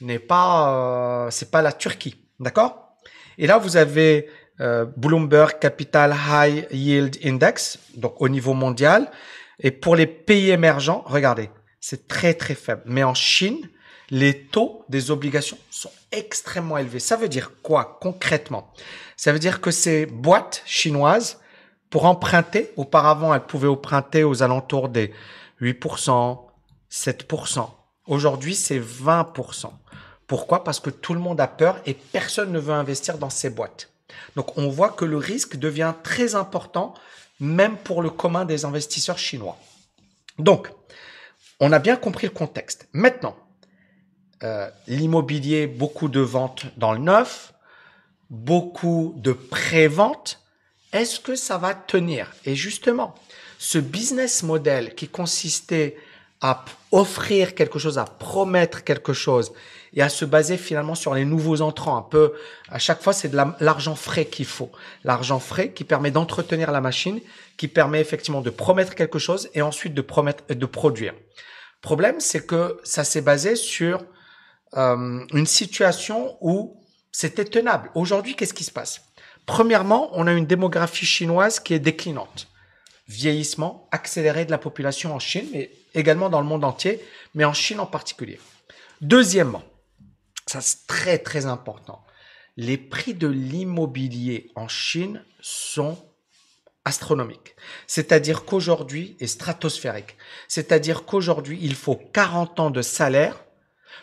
n'est 0.00 0.18
pas, 0.18 1.26
euh, 1.26 1.30
c'est 1.30 1.50
pas 1.50 1.62
la 1.62 1.72
Turquie, 1.72 2.16
d'accord? 2.40 2.96
Et 3.36 3.46
là, 3.46 3.58
vous 3.58 3.76
avez 3.76 4.28
euh, 4.60 4.86
Bloomberg 4.96 5.58
Capital 5.58 6.14
High 6.28 6.66
Yield 6.70 7.18
Index, 7.24 7.78
donc 7.96 8.20
au 8.20 8.28
niveau 8.28 8.54
mondial. 8.54 9.10
Et 9.60 9.70
pour 9.70 9.96
les 9.96 10.06
pays 10.06 10.50
émergents, 10.50 11.02
regardez, 11.06 11.50
c'est 11.80 12.08
très 12.08 12.34
très 12.34 12.54
faible. 12.54 12.82
Mais 12.86 13.02
en 13.02 13.14
Chine, 13.14 13.68
les 14.10 14.46
taux 14.46 14.84
des 14.88 15.10
obligations 15.10 15.58
sont 15.70 15.90
extrêmement 16.12 16.78
élevés. 16.78 17.00
Ça 17.00 17.16
veut 17.16 17.28
dire 17.28 17.52
quoi 17.62 17.98
concrètement? 18.00 18.72
Ça 19.16 19.32
veut 19.32 19.38
dire 19.38 19.60
que 19.60 19.70
ces 19.70 20.06
boîtes 20.06 20.62
chinoises, 20.64 21.40
pour 21.90 22.04
emprunter, 22.04 22.72
auparavant 22.76 23.34
elles 23.34 23.46
pouvaient 23.46 23.68
emprunter 23.68 24.24
aux 24.24 24.42
alentours 24.42 24.88
des 24.88 25.12
8%, 25.60 26.38
7%. 26.90 27.70
Aujourd'hui, 28.06 28.54
c'est 28.54 28.80
20%. 28.80 29.70
Pourquoi? 30.26 30.64
Parce 30.64 30.80
que 30.80 30.90
tout 30.90 31.14
le 31.14 31.20
monde 31.20 31.40
a 31.40 31.46
peur 31.46 31.80
et 31.86 31.94
personne 31.94 32.52
ne 32.52 32.58
veut 32.58 32.74
investir 32.74 33.18
dans 33.18 33.30
ces 33.30 33.50
boîtes. 33.50 33.90
Donc 34.36 34.56
on 34.56 34.68
voit 34.68 34.90
que 34.90 35.04
le 35.04 35.16
risque 35.16 35.56
devient 35.56 35.94
très 36.02 36.34
important, 36.34 36.94
même 37.40 37.76
pour 37.76 38.02
le 38.02 38.10
commun 38.10 38.44
des 38.44 38.64
investisseurs 38.64 39.18
chinois. 39.18 39.58
Donc, 40.38 40.70
on 41.60 41.72
a 41.72 41.78
bien 41.78 41.96
compris 41.96 42.26
le 42.26 42.32
contexte. 42.32 42.88
Maintenant, 42.92 43.36
euh, 44.44 44.70
l'immobilier, 44.86 45.66
beaucoup 45.66 46.08
de 46.08 46.20
ventes 46.20 46.66
dans 46.76 46.92
le 46.92 47.00
neuf, 47.00 47.52
beaucoup 48.30 49.14
de 49.16 49.32
pré-ventes. 49.32 50.40
Est-ce 50.92 51.20
que 51.20 51.34
ça 51.34 51.58
va 51.58 51.74
tenir? 51.74 52.32
Et 52.44 52.54
justement, 52.54 53.14
ce 53.58 53.78
business 53.78 54.42
model 54.42 54.94
qui 54.94 55.08
consistait 55.08 55.96
à 56.40 56.64
offrir 56.92 57.54
quelque 57.54 57.78
chose, 57.78 57.98
à 57.98 58.04
promettre 58.04 58.84
quelque 58.84 59.12
chose 59.12 59.52
et 59.92 60.02
à 60.02 60.08
se 60.08 60.24
baser 60.24 60.56
finalement 60.56 60.94
sur 60.94 61.14
les 61.14 61.24
nouveaux 61.24 61.60
entrants. 61.60 61.96
Un 61.96 62.02
peu, 62.02 62.34
à 62.68 62.78
chaque 62.78 63.02
fois, 63.02 63.12
c'est 63.12 63.28
de 63.28 63.38
l'argent 63.60 63.94
frais 63.94 64.26
qu'il 64.26 64.46
faut. 64.46 64.70
L'argent 65.04 65.40
frais 65.40 65.72
qui 65.72 65.84
permet 65.84 66.10
d'entretenir 66.10 66.70
la 66.70 66.80
machine, 66.80 67.20
qui 67.56 67.68
permet 67.68 68.00
effectivement 68.00 68.40
de 68.40 68.50
promettre 68.50 68.94
quelque 68.94 69.18
chose 69.18 69.48
et 69.54 69.62
ensuite 69.62 69.94
de 69.94 70.02
promettre, 70.02 70.44
de 70.52 70.66
produire. 70.66 71.14
Problème, 71.80 72.20
c'est 72.20 72.46
que 72.46 72.78
ça 72.84 73.04
s'est 73.04 73.20
basé 73.20 73.56
sur 73.56 74.04
euh, 74.76 75.24
une 75.32 75.46
situation 75.46 76.36
où 76.40 76.80
c'était 77.10 77.44
tenable. 77.44 77.90
Aujourd'hui, 77.94 78.36
qu'est-ce 78.36 78.54
qui 78.54 78.64
se 78.64 78.72
passe? 78.72 79.02
Premièrement, 79.46 80.10
on 80.12 80.26
a 80.26 80.32
une 80.32 80.46
démographie 80.46 81.06
chinoise 81.06 81.58
qui 81.58 81.74
est 81.74 81.78
déclinante. 81.78 82.48
Vieillissement 83.08 83.88
accéléré 83.90 84.44
de 84.44 84.50
la 84.50 84.58
population 84.58 85.14
en 85.14 85.18
Chine, 85.18 85.48
mais 85.52 85.70
également 85.94 86.28
dans 86.28 86.40
le 86.40 86.46
monde 86.46 86.64
entier, 86.64 87.02
mais 87.34 87.44
en 87.44 87.54
Chine 87.54 87.80
en 87.80 87.86
particulier. 87.86 88.38
Deuxièmement, 89.00 89.64
ça 90.46 90.60
c'est 90.60 90.86
très 90.86 91.18
très 91.18 91.46
important, 91.46 92.04
les 92.56 92.76
prix 92.76 93.14
de 93.14 93.28
l'immobilier 93.28 94.50
en 94.56 94.68
Chine 94.68 95.24
sont 95.40 95.96
astronomiques. 96.84 97.54
C'est-à-dire 97.86 98.44
qu'aujourd'hui, 98.44 99.16
et 99.20 99.26
stratosphérique, 99.26 100.16
c'est-à-dire 100.48 101.04
qu'aujourd'hui, 101.04 101.58
il 101.62 101.74
faut 101.74 101.96
40 101.96 102.60
ans 102.60 102.70
de 102.70 102.82
salaire 102.82 103.44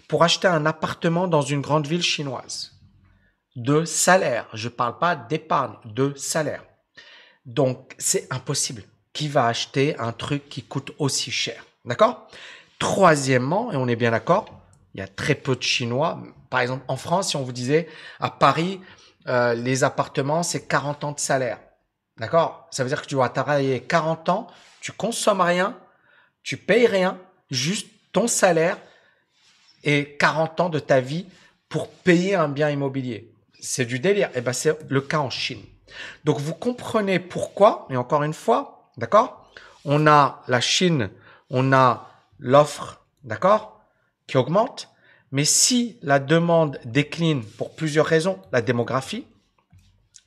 pour 0.07 0.23
acheter 0.23 0.47
un 0.47 0.65
appartement 0.65 1.27
dans 1.27 1.41
une 1.41 1.61
grande 1.61 1.87
ville 1.87 2.03
chinoise. 2.03 2.71
De 3.55 3.85
salaire, 3.85 4.47
je 4.53 4.67
ne 4.67 4.73
parle 4.73 4.99
pas 4.99 5.15
d'épargne, 5.15 5.75
de 5.85 6.13
salaire. 6.15 6.63
Donc, 7.45 7.95
c'est 7.97 8.31
impossible. 8.31 8.83
Qui 9.15 9.29
va 9.29 9.47
acheter 9.47 9.97
un 9.97 10.11
truc 10.11 10.49
qui 10.49 10.61
coûte 10.61 10.91
aussi 10.99 11.31
cher 11.31 11.65
D'accord? 11.85 12.27
Troisièmement, 12.79 13.71
et 13.71 13.77
on 13.77 13.87
est 13.87 13.95
bien 13.95 14.11
d'accord, 14.11 14.45
il 14.93 14.99
y 14.99 15.01
a 15.01 15.07
très 15.07 15.35
peu 15.35 15.55
de 15.55 15.63
Chinois. 15.63 16.19
Par 16.49 16.59
exemple, 16.59 16.83
en 16.89 16.97
France, 16.97 17.29
si 17.29 17.37
on 17.37 17.43
vous 17.43 17.53
disait 17.53 17.87
à 18.19 18.29
Paris, 18.29 18.81
euh, 19.27 19.53
les 19.53 19.85
appartements, 19.85 20.43
c'est 20.43 20.67
40 20.67 21.05
ans 21.05 21.11
de 21.13 21.19
salaire. 21.21 21.59
D'accord? 22.17 22.67
Ça 22.71 22.83
veut 22.83 22.89
dire 22.89 23.01
que 23.01 23.07
tu 23.07 23.15
vas 23.15 23.29
travailler 23.29 23.79
40 23.79 24.27
ans, 24.27 24.47
tu 24.81 24.91
consommes 24.91 25.39
rien, 25.39 25.79
tu 26.43 26.57
payes 26.57 26.85
rien, 26.85 27.17
juste 27.49 27.87
ton 28.11 28.27
salaire 28.27 28.77
et 29.85 30.17
40 30.19 30.59
ans 30.59 30.69
de 30.69 30.79
ta 30.79 30.99
vie 30.99 31.25
pour 31.69 31.87
payer 31.89 32.35
un 32.35 32.49
bien 32.49 32.69
immobilier. 32.69 33.31
C'est 33.61 33.85
du 33.85 33.99
délire. 33.99 34.27
Et 34.29 34.39
eh 34.39 34.41
ben, 34.41 34.51
c'est 34.51 34.77
le 34.89 34.99
cas 34.99 35.19
en 35.19 35.29
Chine. 35.29 35.63
Donc, 36.25 36.39
vous 36.39 36.53
comprenez 36.53 37.19
pourquoi, 37.19 37.87
et 37.89 37.95
encore 37.95 38.23
une 38.23 38.33
fois, 38.33 38.74
d'accord? 38.97 39.51
On 39.83 40.07
a 40.07 40.43
la 40.47 40.61
Chine 40.61 41.09
on 41.49 41.73
a 41.73 42.09
l'offre, 42.39 43.05
d'accord, 43.23 43.81
qui 44.27 44.37
augmente. 44.37 44.89
Mais 45.31 45.45
si 45.45 45.97
la 46.01 46.19
demande 46.19 46.79
décline 46.85 47.43
pour 47.43 47.75
plusieurs 47.75 48.05
raisons, 48.05 48.39
la 48.51 48.61
démographie, 48.61 49.27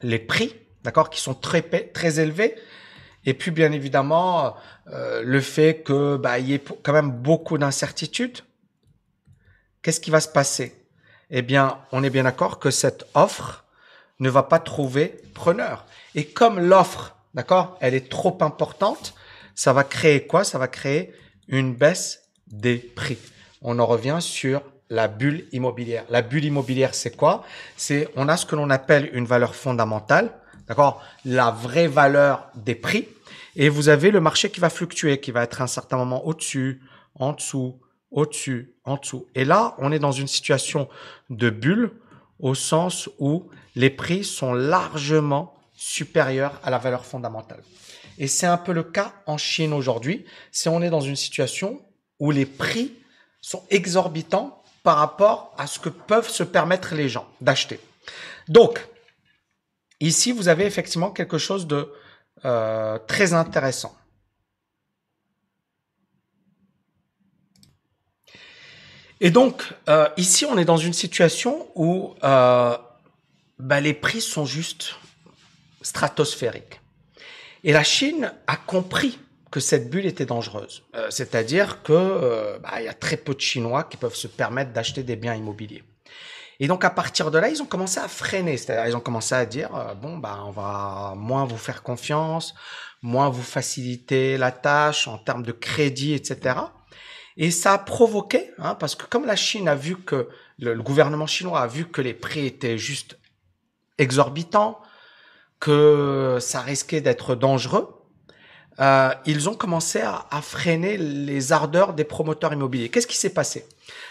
les 0.03 0.19
prix, 0.19 0.55
d'accord, 0.85 1.11
qui 1.11 1.21
sont 1.21 1.35
très 1.35 1.63
très 1.63 2.21
élevés, 2.21 2.55
et 3.25 3.35
puis 3.35 3.51
bien 3.51 3.73
évidemment 3.73 4.57
euh, 4.89 5.23
le 5.25 5.41
fait 5.41 5.83
que 5.83 6.17
bah, 6.17 6.39
y 6.39 6.55
ait 6.55 6.63
quand 6.83 6.93
même 6.93 7.11
beaucoup 7.11 7.59
d'incertitudes, 7.59 8.39
qu'est-ce 9.83 10.01
qui 10.01 10.11
va 10.11 10.21
se 10.21 10.29
passer? 10.29 10.75
Eh 11.31 11.43
bien, 11.43 11.79
on 11.93 12.03
est 12.03 12.11
bien 12.11 12.25
d'accord 12.25 12.59
que 12.59 12.71
cette 12.71 13.07
offre 13.15 13.65
ne 14.19 14.31
va 14.31 14.43
pas 14.43 14.59
trouver 14.59 15.21
preneur. 15.35 15.85
Et 16.15 16.25
comme 16.25 16.59
l'offre, 16.59 17.18
d'accord, 17.39 17.79
elle 17.81 17.95
est 17.95 18.09
trop 18.09 18.37
importante, 18.41 19.15
ça 19.55 19.73
va 19.73 19.85
créer 19.85 20.27
quoi? 20.27 20.43
Ça 20.43 20.59
va 20.59 20.67
créer 20.67 21.13
une 21.47 21.73
baisse 21.73 22.25
des 22.49 22.79
prix. 22.79 23.17
On 23.63 23.79
en 23.79 23.87
revient 23.87 24.17
sur 24.19 24.61
la 24.91 25.07
bulle 25.07 25.47
immobilière. 25.53 26.05
La 26.11 26.23
bulle 26.23 26.47
immobilière, 26.47 26.97
c'est 26.97 27.17
quoi? 27.17 27.45
C'est 27.77 28.09
on 28.17 28.29
a 28.29 28.37
ce 28.37 28.45
que 28.45 28.57
l'on 28.57 28.71
appelle 28.71 29.09
une 29.13 29.25
valeur 29.25 29.55
fondamentale, 29.55 30.33
d'accord? 30.67 31.01
La 31.25 31.53
vraie 31.53 31.87
valeur 31.87 32.49
des 32.57 32.75
prix. 32.75 33.07
Et 33.55 33.69
vous 33.69 33.89
avez 33.89 34.11
le 34.11 34.21
marché 34.21 34.51
qui 34.51 34.59
va 34.59 34.69
fluctuer, 34.69 35.21
qui 35.21 35.31
va 35.31 35.45
être 35.45 35.61
à 35.61 35.65
un 35.65 35.69
certain 35.69 35.97
moment 35.97 36.27
au-dessus, 36.27 36.81
en 37.15 37.35
dessous, 37.35 37.79
au-dessus, 38.11 38.75
en 38.85 38.97
dessous. 38.97 39.29
Et 39.37 39.45
là, 39.45 39.77
on 39.79 39.93
est 39.93 40.01
dans 40.01 40.11
une 40.11 40.27
situation 40.27 40.89
de 41.31 41.51
bulle 41.51 41.93
au 42.41 42.57
sens 42.57 43.09
où 43.21 43.49
les 43.77 43.91
prix 43.91 44.25
sont 44.25 44.55
largement 44.55 45.55
supérieurs 45.79 46.61
à 46.65 46.71
la 46.71 46.79
valeur 46.79 47.07
fondamentale. 47.07 47.63
Et 48.19 48.27
c'est 48.27 48.47
un 48.47 48.57
peu 48.57 48.73
le 48.73 48.83
cas 48.83 49.15
en 49.27 49.39
Chine 49.39 49.73
aujourd'hui. 49.73 50.27
Si 50.51 50.69
on 50.69 50.83
est 50.83 50.91
dans 50.91 51.01
une 51.01 51.17
situation 51.17 51.81
où 52.19 52.33
les 52.33 52.47
prix 52.47 52.93
sont 53.41 53.63
exorbitants 53.71 54.61
par 54.83 54.97
rapport 54.97 55.55
à 55.57 55.69
ce 55.69 55.79
que 55.79 55.89
peuvent 55.89 56.29
se 56.29 56.43
permettre 56.43 56.97
les 56.97 57.09
gens 57.09 57.29
d'acheter. 57.41 57.79
Donc, 58.49 58.85
ici, 60.01 60.33
vous 60.33 60.49
avez 60.49 60.67
effectivement 60.67 61.11
quelque 61.11 61.39
chose 61.39 61.69
de 61.69 61.93
euh, 62.45 62.99
très 63.07 63.33
intéressant. 63.33 63.95
Et 69.21 69.31
donc, 69.31 69.75
euh, 69.89 70.09
ici, 70.17 70.45
on 70.45 70.59
est 70.59 70.65
dans 70.65 70.77
une 70.77 70.93
situation 70.93 71.69
où 71.75 72.15
euh, 72.25 72.77
bah, 73.59 73.81
les 73.81 73.95
prix 73.95 74.21
sont 74.21 74.45
juste 74.45 74.95
stratosphériques. 75.89 76.81
Et 77.65 77.73
la 77.73 77.83
Chine 77.83 78.33
a 78.47 78.57
compris 78.57 79.19
que 79.51 79.61
cette 79.61 79.89
bulle 79.89 80.07
était 80.07 80.27
dangereuse. 80.27 80.83
Euh, 80.95 81.09
c'est-à-dire 81.11 81.83
que 81.83 81.93
euh, 81.95 82.59
bah, 82.59 82.83
y 82.83 82.89
a 82.89 82.95
très 82.95 83.17
peu 83.17 83.35
de 83.35 83.41
Chinois 83.41 83.85
qui 83.85 83.97
peuvent 83.97 84.15
se 84.15 84.29
permettre 84.29 84.73
d'acheter 84.73 85.03
des 85.03 85.17
biens 85.17 85.35
immobiliers. 85.35 85.83
Et 86.61 86.69
donc 86.69 86.85
à 86.85 86.91
partir 86.91 87.31
de 87.31 87.39
là, 87.39 87.49
ils 87.49 87.63
ont 87.63 87.67
commencé 87.67 87.99
à 88.01 88.09
freiner, 88.09 88.57
c'est-à-dire 88.59 88.87
ils 88.87 88.97
ont 88.97 89.01
commencé 89.01 89.35
à 89.35 89.47
dire 89.47 89.75
euh, 89.75 89.95
bon 89.95 90.19
bah 90.19 90.43
on 90.45 90.51
va 90.51 91.15
moins 91.17 91.45
vous 91.47 91.57
faire 91.57 91.83
confiance, 91.83 92.55
moins 93.01 93.31
vous 93.31 93.43
faciliter 93.43 94.37
la 94.37 94.53
tâche 94.53 95.09
en 95.09 95.17
termes 95.17 95.45
de 95.45 95.53
crédit, 95.53 96.13
etc. 96.13 96.57
Et 97.39 97.51
ça 97.51 97.73
a 97.73 97.79
provoqué, 97.79 98.51
hein, 98.59 98.75
parce 98.75 98.95
que 98.97 99.07
comme 99.07 99.25
la 99.25 99.37
Chine 99.37 99.69
a 99.69 99.77
vu 99.77 99.97
que 99.97 100.29
le, 100.59 100.75
le, 100.75 100.83
gouvernement 100.83 101.29
chinois 101.29 101.61
a 101.61 101.69
vu 101.69 101.87
que 101.87 102.03
les 102.03 102.15
prix 102.15 102.45
étaient 102.45 102.77
juste 102.77 103.17
exorbitants, 103.97 104.81
que 105.61 106.39
ça 106.41 106.61
risquait 106.61 107.01
d'être 107.01 107.35
dangereux, 107.35 107.95
euh, 108.81 109.11
ils 109.27 109.49
ont 109.49 109.55
commencé 109.55 110.01
à, 110.01 110.27
à, 110.31 110.41
freiner 110.41 110.97
les 110.97 111.53
ardeurs 111.53 111.95
des 111.95 112.05
promoteurs 112.05 112.53
immobiliers. 112.53 112.89
Qu'est-ce 112.89 113.09
qui 113.09 113.17
s'est 113.17 113.35
passé? 113.35 113.67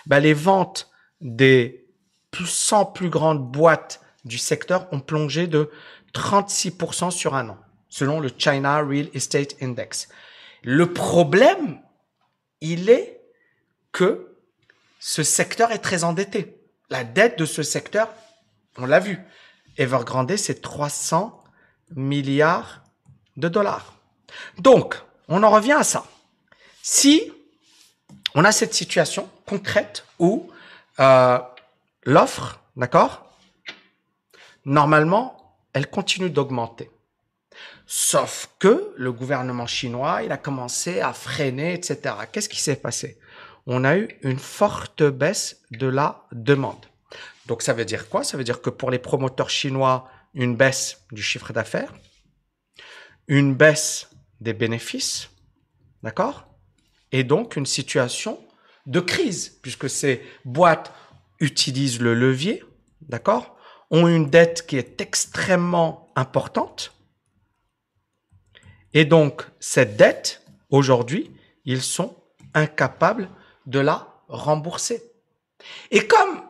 Ben, 0.06 0.20
Les 0.20 0.34
ventes 0.34 0.90
des 1.22 1.88
100 2.34 2.86
plus 2.88 3.10
grandes 3.10 3.50
boîtes 3.50 4.02
du 4.26 4.38
secteur 4.38 4.88
ont 4.92 5.00
plongé 5.00 5.48
de 5.48 5.72
36% 6.14 7.12
sur 7.12 7.36
un 7.36 7.50
an, 7.50 7.58
selon 7.90 8.20
le 8.20 8.30
China 8.38 8.78
Real 8.80 9.08
Estate 9.14 9.56
Index. 9.62 10.10
Le 10.64 10.92
problème, 10.92 11.80
il 12.62 12.90
est 12.90 13.22
que 13.92 14.36
ce 15.00 15.24
secteur 15.24 15.72
est 15.72 15.80
très 15.80 16.04
endetté. 16.04 16.60
La 16.90 17.04
dette 17.04 17.38
de 17.40 17.46
ce 17.46 17.64
secteur, 17.64 18.10
on 18.78 18.86
l'a 18.86 19.00
vu, 19.00 19.20
Evergrande, 19.78 20.36
c'est 20.36 20.62
300 20.62 21.44
milliards 21.96 22.82
de 23.36 23.48
dollars. 23.48 23.94
Donc, 24.58 24.96
on 25.28 25.44
en 25.44 25.50
revient 25.50 25.74
à 25.74 25.84
ça. 25.84 26.06
Si 26.82 27.32
on 28.36 28.44
a 28.44 28.52
cette 28.52 28.74
situation 28.74 29.30
concrète 29.46 30.06
où 30.20 30.50
euh, 31.00 31.40
l'offre, 32.04 32.60
d'accord, 32.76 33.30
normalement, 34.66 35.56
elle 35.74 35.90
continue 35.90 36.30
d'augmenter. 36.30 36.90
Sauf 37.86 38.50
que 38.60 38.94
le 38.98 39.12
gouvernement 39.12 39.68
chinois, 39.68 40.24
il 40.24 40.32
a 40.32 40.38
commencé 40.38 41.00
à 41.00 41.14
freiner, 41.14 41.74
etc. 41.74 42.16
Qu'est-ce 42.32 42.50
qui 42.50 42.60
s'est 42.60 42.76
passé? 42.76 43.18
On 43.66 43.84
a 43.84 43.98
eu 43.98 44.10
une 44.22 44.40
forte 44.40 45.04
baisse 45.04 45.62
de 45.72 45.88
la 45.88 46.26
demande. 46.32 46.86
Donc 47.48 47.62
ça 47.62 47.74
veut 47.74 47.86
dire 47.86 48.10
quoi? 48.10 48.24
Ça 48.24 48.38
veut 48.38 48.44
dire 48.44 48.62
que 48.62 48.70
pour 48.70 48.92
les 48.92 49.00
promoteurs 49.00 49.50
chinois, 49.50 50.10
une 50.34 50.56
baisse 50.56 51.06
du 51.12 51.24
chiffre 51.24 51.54
d'affaires, 51.54 51.94
une 53.28 53.56
baisse 53.56 54.10
des 54.42 54.54
bénéfices, 54.54 55.30
d'accord? 56.04 56.48
Et 57.12 57.24
donc 57.24 57.56
une 57.56 57.66
situation 57.66 58.40
de 58.86 59.00
crise, 59.00 59.58
puisque 59.62 59.90
ces 59.90 60.22
boîtes 60.46 60.94
utilisent 61.40 62.02
le 62.02 62.14
levier, 62.14 62.64
d'accord? 63.02 63.58
Ont 63.90 64.08
une 64.08 64.30
dette 64.30 64.68
qui 64.68 64.76
est 64.78 65.00
extrêmement 65.00 66.12
importante. 66.16 66.94
Et 68.94 69.06
donc 69.06 69.48
cette 69.60 69.96
dette, 69.96 70.44
aujourd'hui, 70.70 71.32
ils 71.64 71.82
sont 71.82 72.16
incapables 72.54 73.30
de 73.66 73.80
la 73.80 74.22
rembourser. 74.28 75.02
Et 75.92 76.06
comme 76.06 76.47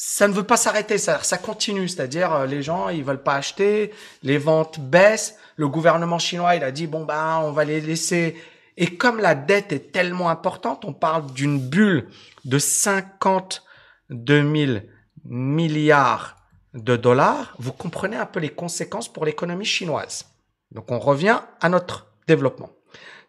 ça 0.00 0.28
ne 0.28 0.32
veut 0.32 0.44
pas 0.44 0.56
s'arrêter, 0.56 0.96
ça, 0.96 1.18
continue, 1.38 1.88
c'est-à-dire 1.88 2.32
euh, 2.32 2.46
les 2.46 2.62
gens 2.62 2.88
ils 2.88 3.02
veulent 3.02 3.22
pas 3.22 3.34
acheter, 3.34 3.92
les 4.22 4.38
ventes 4.38 4.78
baissent, 4.78 5.36
le 5.56 5.66
gouvernement 5.68 6.20
chinois 6.20 6.54
il 6.54 6.62
a 6.62 6.70
dit 6.70 6.86
bon 6.86 7.04
bah 7.04 7.40
on 7.42 7.50
va 7.50 7.64
les 7.64 7.80
laisser 7.80 8.40
et 8.76 8.96
comme 8.96 9.18
la 9.18 9.34
dette 9.34 9.72
est 9.72 9.90
tellement 9.90 10.30
importante, 10.30 10.84
on 10.84 10.92
parle 10.92 11.32
d'une 11.32 11.58
bulle 11.58 12.08
de 12.44 12.60
52 12.60 14.56
000 14.66 14.78
milliards 15.24 16.36
de 16.74 16.94
dollars, 16.94 17.56
vous 17.58 17.72
comprenez 17.72 18.16
un 18.16 18.26
peu 18.26 18.38
les 18.38 18.50
conséquences 18.50 19.12
pour 19.12 19.24
l'économie 19.24 19.64
chinoise. 19.64 20.26
Donc 20.70 20.92
on 20.92 21.00
revient 21.00 21.40
à 21.60 21.68
notre 21.68 22.06
développement. 22.28 22.70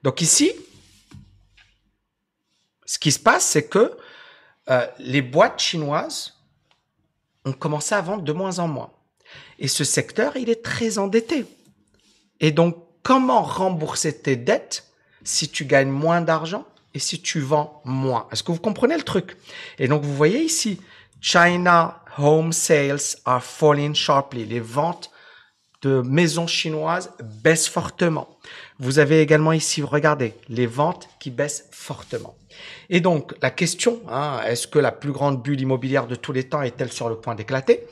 Donc 0.03 0.21
ici, 0.21 0.51
ce 2.85 2.99
qui 2.99 3.11
se 3.11 3.19
passe, 3.19 3.43
c'est 3.43 3.67
que 3.67 3.97
euh, 4.69 4.85
les 4.99 5.23
boîtes 5.23 5.59
chinoises 5.59 6.38
ont 7.45 7.53
commencé 7.53 7.95
à 7.95 8.01
vendre 8.01 8.23
de 8.23 8.31
moins 8.31 8.59
en 8.59 8.67
moins. 8.67 8.91
Et 9.59 9.67
ce 9.67 9.83
secteur, 9.83 10.35
il 10.37 10.49
est 10.49 10.63
très 10.63 10.97
endetté. 10.97 11.45
Et 12.39 12.51
donc, 12.51 12.77
comment 13.03 13.41
rembourser 13.41 14.17
tes 14.17 14.35
dettes 14.35 14.85
si 15.23 15.49
tu 15.49 15.65
gagnes 15.65 15.89
moins 15.89 16.21
d'argent 16.21 16.65
et 16.93 16.99
si 16.99 17.21
tu 17.21 17.39
vends 17.39 17.81
moins? 17.85 18.27
Est-ce 18.31 18.43
que 18.43 18.51
vous 18.51 18.59
comprenez 18.59 18.97
le 18.97 19.03
truc? 19.03 19.37
Et 19.77 19.87
donc, 19.87 20.03
vous 20.03 20.15
voyez 20.15 20.41
ici, 20.41 20.81
China 21.21 22.03
home 22.17 22.53
sales 22.53 23.17
are 23.25 23.43
falling 23.43 23.93
sharply. 23.93 24.45
Les 24.45 24.59
ventes 24.59 25.11
de 25.81 26.01
maisons 26.01 26.47
chinoises 26.47 27.11
baissent 27.43 27.69
fortement. 27.69 28.27
Vous 28.79 28.99
avez 28.99 29.21
également 29.21 29.53
ici, 29.53 29.81
regardez, 29.81 30.33
les 30.49 30.65
ventes 30.65 31.07
qui 31.19 31.31
baissent 31.31 31.67
fortement. 31.71 32.35
Et 32.89 32.99
donc, 32.99 33.33
la 33.41 33.51
question, 33.51 34.01
hein, 34.09 34.41
est-ce 34.45 34.67
que 34.67 34.79
la 34.79 34.91
plus 34.91 35.11
grande 35.11 35.41
bulle 35.41 35.61
immobilière 35.61 36.07
de 36.07 36.15
tous 36.15 36.33
les 36.33 36.43
temps 36.43 36.61
est-elle 36.61 36.91
sur 36.91 37.09
le 37.09 37.15
point 37.15 37.35
d'éclater? 37.35 37.85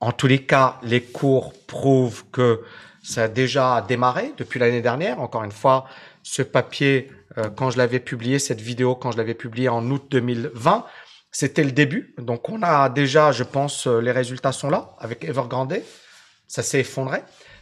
En 0.00 0.12
tous 0.12 0.26
les 0.26 0.44
cas, 0.44 0.78
les 0.82 1.02
cours 1.02 1.52
prouvent 1.66 2.24
que 2.32 2.62
ça 3.02 3.24
a 3.24 3.28
déjà 3.28 3.84
démarré 3.86 4.32
depuis 4.36 4.58
l'année 4.58 4.80
dernière. 4.80 5.20
Encore 5.20 5.44
une 5.44 5.52
fois, 5.52 5.86
ce 6.22 6.42
papier, 6.42 7.10
euh, 7.38 7.50
quand 7.50 7.70
je 7.70 7.78
l'avais 7.78 8.00
publié, 8.00 8.38
cette 8.38 8.60
vidéo, 8.60 8.94
quand 8.96 9.12
je 9.12 9.18
l'avais 9.18 9.34
publié 9.34 9.68
en 9.68 9.88
août 9.90 10.04
2020, 10.10 10.84
c'était 11.30 11.64
le 11.64 11.72
début. 11.72 12.14
Donc, 12.18 12.48
on 12.48 12.62
a 12.62 12.88
déjà, 12.88 13.30
je 13.30 13.44
pense, 13.44 13.86
euh, 13.86 14.00
les 14.00 14.12
résultats 14.12 14.52
sont 14.52 14.70
là 14.70 14.96
avec 14.98 15.24
Evergrande. 15.24 15.80
Ça 16.54 16.62
s'est 16.62 16.78
effondré. 16.78 17.18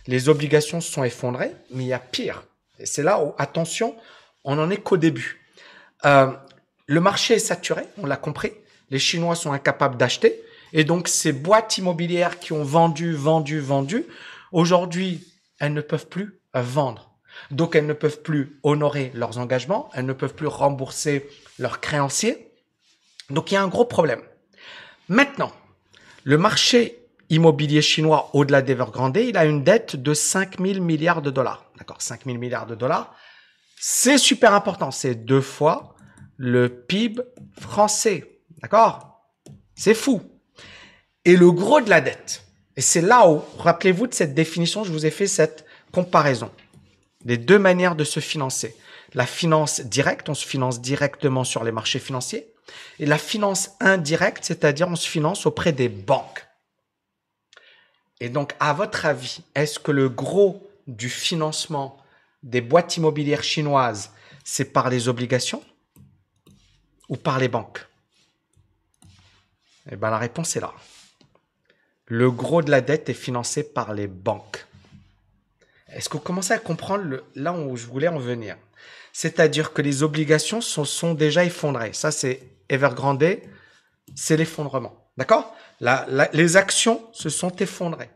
Les 0.07 0.29
obligations 0.29 0.83
se 0.83 0.93
sont 0.93 1.03
effondrées, 1.03 1.57
mais 1.71 1.85
il 1.85 1.87
y 1.87 1.95
a 1.95 1.99
pire. 1.99 2.45
Et 2.79 2.85
c'est 2.85 3.03
là 3.03 3.25
où, 3.25 3.33
attention, 3.39 3.97
on 4.45 4.57
n'en 4.57 4.69
est 4.69 4.83
qu'au 4.83 4.99
début. 4.99 5.41
Euh, 6.05 6.31
le 6.85 7.01
marché 7.01 7.37
est 7.37 7.39
saturé, 7.39 7.85
on 7.97 8.05
l'a 8.05 8.19
compris. 8.19 8.53
Les 8.91 8.99
Chinois 8.99 9.35
sont 9.35 9.51
incapables 9.51 9.97
d'acheter. 9.97 10.43
Et 10.75 10.85
donc, 10.85 11.09
ces 11.09 11.33
boîtes 11.33 11.79
immobilières 11.79 12.39
qui 12.39 12.53
ont 12.53 12.65
vendu, 12.65 13.15
vendu, 13.15 13.61
vendu, 13.61 14.05
aujourd'hui, 14.51 15.27
elles 15.59 15.73
ne 15.73 15.81
peuvent 15.81 16.09
plus 16.09 16.43
vendre. 16.53 17.15
Donc, 17.51 17.75
elles 17.75 17.87
ne 17.87 17.95
peuvent 17.95 18.21
plus 18.21 18.61
honorer 18.63 19.11
leurs 19.15 19.39
engagements, 19.39 19.89
elles 19.95 20.05
ne 20.05 20.13
peuvent 20.13 20.35
plus 20.35 20.49
rembourser 20.49 21.31
leurs 21.59 21.81
créanciers. 21.81 22.53
Donc, 23.31 23.53
il 23.53 23.55
y 23.55 23.57
a 23.57 23.63
un 23.63 23.69
gros 23.69 23.87
problème. 23.87 24.21
Maintenant, 25.09 25.53
le 26.25 26.37
marché 26.37 27.02
immobilier 27.33 27.81
chinois 27.81 28.31
au-delà 28.35 28.63
d'Evergrande, 28.63 29.17
il 29.17 29.37
a 29.37 29.47
une 29.47 29.65
dette 29.65 29.97
de 29.97 30.13
5 30.15 30.61
000 30.61 30.81
milliards 30.81 31.23
de 31.23 31.31
dollars. 31.31 31.65
D'accord 31.79 32.01
5 32.01 32.27
000 32.27 32.39
milliards 32.39 32.67
de 32.67 32.75
dollars. 32.75 33.15
C'est 33.81 34.19
super 34.19 34.53
important. 34.55 34.91
C'est 34.91 35.15
deux 35.15 35.41
fois 35.41 35.97
le 36.37 36.69
PIB 36.69 37.23
français. 37.59 38.41
D'accord? 38.61 39.23
C'est 39.75 39.95
fou. 39.95 40.21
Et 41.25 41.37
le 41.37 41.51
gros 41.51 41.81
de 41.81 41.89
la 41.89 42.01
dette, 42.01 42.45
et 42.77 42.81
c'est 42.81 43.01
là 43.01 43.29
où, 43.29 43.43
rappelez-vous 43.59 44.07
de 44.07 44.15
cette 44.15 44.35
définition, 44.35 44.85
je 44.85 44.93
vous 44.93 45.07
ai 45.07 45.11
fait 45.11 45.27
cette 45.27 45.65
comparaison. 45.91 46.51
Les 47.25 47.39
deux 47.39 47.59
manières 47.59 47.97
de 47.97 48.05
se 48.05 48.21
financer. 48.21 48.77
La 49.15 49.27
finance 49.27 49.81
directe, 49.81 50.29
on 50.29 50.35
se 50.35 50.47
finance 50.47 50.81
directement 50.81 51.45
sur 51.45 51.65
les 51.65 51.73
marchés 51.73 51.99
financiers. 51.99 52.53
Et 52.99 53.07
la 53.07 53.19
finance 53.19 53.71
indirecte, 53.81 54.45
c'est-à-dire 54.45 54.89
on 54.89 54.97
se 54.97 55.09
finance 55.09 55.47
auprès 55.47 55.73
des 55.73 55.89
banques. 55.89 56.47
Et 58.23 58.29
donc, 58.29 58.55
à 58.61 58.73
votre 58.73 59.05
avis, 59.05 59.41
est-ce 59.57 59.81
que 59.81 59.91
le 59.91 60.09
gros 60.09 60.71
du 60.87 61.11
financement 61.11 62.01
des 62.45 62.61
boîtes 62.61 62.97
immobilières 62.97 63.43
chinoises, 63.43 64.13
c'est 64.45 64.67
par 64.67 64.91
les 64.91 65.09
obligations 65.09 65.61
ou 67.09 67.17
par 67.17 67.41
les 67.41 67.49
banques? 67.49 67.85
Eh 69.91 69.97
bien, 69.97 70.11
la 70.11 70.19
réponse 70.19 70.55
est 70.55 70.61
là. 70.61 70.73
Le 72.07 72.31
gros 72.31 72.63
de 72.63 72.71
la 72.71 72.81
dette 72.81 73.09
est 73.09 73.13
financé 73.29 73.65
par 73.65 73.93
les 73.93 74.07
banques. 74.07 74.67
Est-ce 75.89 76.09
que 76.09 76.17
vous 76.17 76.23
commencez 76.23 76.53
à 76.53 76.61
comprendre 76.61 77.25
là 77.35 77.53
où 77.53 77.77
je 77.77 77.87
voulais 77.87 78.07
en 78.07 78.21
venir? 78.21 78.57
C'est-à-dire 79.13 79.73
que 79.73 79.83
les 79.83 80.05
obligations 80.05 80.61
sont 80.61 81.15
déjà 81.15 81.45
effondrées. 81.45 81.93
Ça, 81.93 82.13
c'est 82.13 82.41
Evergrande, 82.69 83.41
c'est 84.15 84.37
l'effondrement. 84.37 85.11
D'accord? 85.17 85.57
Les 86.33 86.57
actions 86.57 87.03
se 87.13 87.29
sont 87.29 87.55
effondrées. 87.57 88.11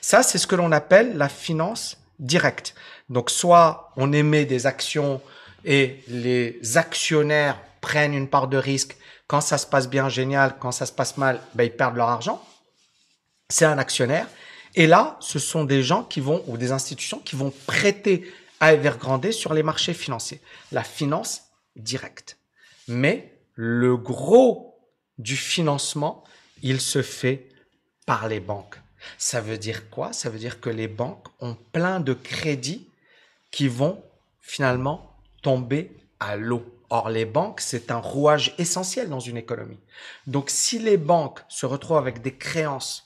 Ça, 0.00 0.22
c'est 0.22 0.38
ce 0.38 0.46
que 0.46 0.56
l'on 0.56 0.72
appelle 0.72 1.16
la 1.16 1.28
finance 1.28 1.98
directe. 2.18 2.74
Donc, 3.08 3.30
soit 3.30 3.92
on 3.96 4.12
émet 4.12 4.44
des 4.44 4.66
actions 4.66 5.20
et 5.64 6.02
les 6.08 6.60
actionnaires 6.76 7.58
prennent 7.80 8.14
une 8.14 8.28
part 8.28 8.48
de 8.48 8.56
risque 8.56 8.96
Quand 9.26 9.40
ça 9.40 9.58
se 9.58 9.66
passe 9.66 9.88
bien, 9.88 10.08
génial. 10.08 10.56
Quand 10.58 10.72
ça 10.72 10.86
se 10.86 10.92
passe 10.92 11.16
mal, 11.16 11.40
ben, 11.54 11.64
ils 11.64 11.72
perdent 11.72 11.96
leur 11.96 12.08
argent. 12.08 12.44
C'est 13.48 13.64
un 13.64 13.78
actionnaire. 13.78 14.26
Et 14.74 14.86
là, 14.86 15.16
ce 15.20 15.38
sont 15.38 15.64
des 15.64 15.82
gens 15.82 16.02
qui 16.04 16.20
vont, 16.20 16.42
ou 16.46 16.56
des 16.56 16.72
institutions 16.72 17.18
qui 17.18 17.36
vont 17.36 17.52
prêter 17.66 18.32
à 18.60 18.72
Evergrande 18.72 19.30
sur 19.30 19.54
les 19.54 19.62
marchés 19.62 19.94
financiers. 19.94 20.40
La 20.70 20.82
finance 20.82 21.42
directe. 21.76 22.38
Mais 22.88 23.38
le 23.54 23.96
gros 23.96 24.78
du 25.18 25.36
financement, 25.36 26.24
il 26.62 26.80
se 26.80 27.02
fait 27.02 27.48
par 28.06 28.28
les 28.28 28.40
banques. 28.40 28.76
Ça 29.18 29.40
veut 29.40 29.58
dire 29.58 29.90
quoi? 29.90 30.12
Ça 30.12 30.30
veut 30.30 30.38
dire 30.38 30.60
que 30.60 30.70
les 30.70 30.88
banques 30.88 31.26
ont 31.40 31.56
plein 31.72 32.00
de 32.00 32.14
crédits 32.14 32.88
qui 33.50 33.68
vont 33.68 34.02
finalement 34.40 35.16
tomber 35.42 35.90
à 36.20 36.36
l'eau. 36.36 36.64
Or, 36.90 37.08
les 37.08 37.24
banques, 37.24 37.60
c'est 37.60 37.90
un 37.90 37.98
rouage 37.98 38.54
essentiel 38.58 39.08
dans 39.08 39.20
une 39.20 39.36
économie. 39.36 39.80
Donc, 40.26 40.50
si 40.50 40.78
les 40.78 40.98
banques 40.98 41.40
se 41.48 41.64
retrouvent 41.66 41.96
avec 41.96 42.20
des 42.20 42.34
créances 42.34 43.04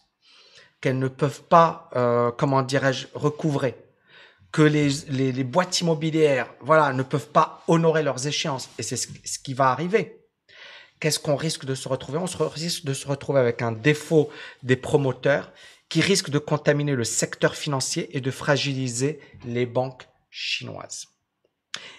qu'elles 0.81 0.99
ne 0.99 1.09
peuvent 1.09 1.43
pas, 1.43 1.89
euh, 1.95 2.31
comment 2.33 2.63
dirais-je, 2.63 3.07
recouvrer, 3.15 3.77
que 4.51 4.63
les, 4.63 5.45
boîtes 5.45 5.81
immobilières, 5.81 6.53
voilà, 6.61 6.93
ne 6.93 7.03
peuvent 7.03 7.29
pas 7.29 7.63
honorer 7.69 8.03
leurs 8.03 8.27
échéances, 8.27 8.69
et 8.79 8.83
c'est 8.83 8.97
ce, 8.97 9.09
ce 9.25 9.39
qui 9.39 9.55
va 9.55 9.71
arriver. 9.71 10.26
Qu'est-ce 11.01 11.19
qu'on 11.19 11.37
risque 11.37 11.65
de 11.65 11.75
se 11.75 11.89
retrouver? 11.89 12.19
On 12.19 12.27
se 12.27 12.43
risque 12.43 12.85
de 12.85 12.95
se 12.95 13.07
retrouver 13.07 13.41
avec 13.41 13.63
un 13.63 13.73
défaut 13.73 14.31
des 14.63 14.77
promoteurs 14.77 15.53
qui 15.89 16.01
risque 16.01 16.31
de 16.31 16.39
contaminer 16.39 16.95
le 16.95 17.05
secteur 17.05 17.55
financier 17.55 18.17
et 18.17 18.21
de 18.21 18.31
fragiliser 18.31 19.21
les 19.45 19.67
banques 19.67 20.09
chinoises. 20.31 21.07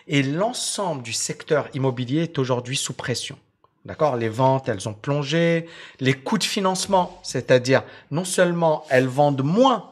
Et 0.08 0.24
l'ensemble 0.24 1.04
du 1.04 1.14
secteur 1.14 1.70
immobilier 1.74 2.24
est 2.24 2.40
aujourd'hui 2.40 2.76
sous 2.76 2.94
pression. 2.94 3.38
D'accord? 3.86 4.18
Les 4.18 4.30
ventes, 4.30 4.68
elles 4.68 4.90
ont 4.90 4.94
plongé. 4.94 5.70
Les 6.00 6.14
coûts 6.14 6.38
de 6.38 6.44
financement, 6.44 7.20
c'est-à-dire 7.24 7.84
non 8.12 8.26
seulement 8.26 8.86
elles 8.90 9.08
vendent 9.08 9.44
moins, 9.44 9.92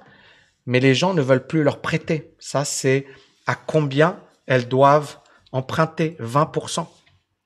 mais 0.65 0.80
les 0.80 0.96
gens 0.96 1.13
ne 1.13 1.22
veulent 1.22 1.48
plus 1.48 1.63
leur 1.63 1.80
prêter. 1.80 2.34
Ça, 2.39 2.65
c'est 2.65 3.06
à 3.46 3.56
combien 3.56 4.20
elles 4.48 4.68
doivent 4.68 5.20
emprunter? 5.52 6.18
20%. 6.20 6.88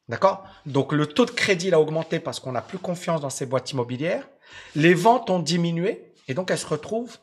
D'accord? 0.08 0.44
Donc 0.66 0.92
le 0.92 1.06
taux 1.06 1.26
de 1.26 1.32
crédit 1.32 1.72
a 1.74 1.80
augmenté 1.80 2.20
parce 2.20 2.40
qu'on 2.40 2.52
n'a 2.52 2.62
plus 2.62 2.78
confiance 2.78 3.22
dans 3.22 3.30
ces 3.30 3.46
boîtes 3.46 3.72
immobilières. 3.72 4.28
Les 4.76 4.94
ventes 4.94 5.30
ont 5.30 5.40
diminué 5.40 6.04
et 6.28 6.34
donc 6.34 6.52
elles 6.52 6.58
se 6.58 6.68
retrouvent 6.68 7.18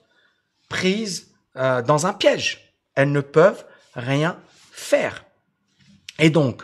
prises 0.68 1.28
euh, 1.56 1.82
dans 1.82 2.06
un 2.06 2.12
piège. 2.12 2.74
Elles 2.94 3.12
ne 3.12 3.20
peuvent 3.20 3.64
rien 3.94 4.38
faire. 4.72 5.24
Et 6.18 6.30
donc, 6.30 6.62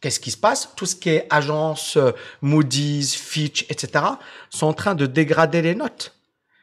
qu'est-ce 0.00 0.20
qui 0.20 0.30
se 0.30 0.36
passe? 0.36 0.70
Tout 0.76 0.86
ce 0.86 0.96
qui 0.96 1.10
est 1.10 1.26
agence 1.30 1.96
euh, 1.96 2.12
Moody's, 2.42 3.14
Fitch, 3.14 3.64
etc., 3.70 4.04
sont 4.50 4.66
en 4.66 4.72
train 4.72 4.94
de 4.94 5.06
dégrader 5.06 5.62
les 5.62 5.74
notes 5.74 6.16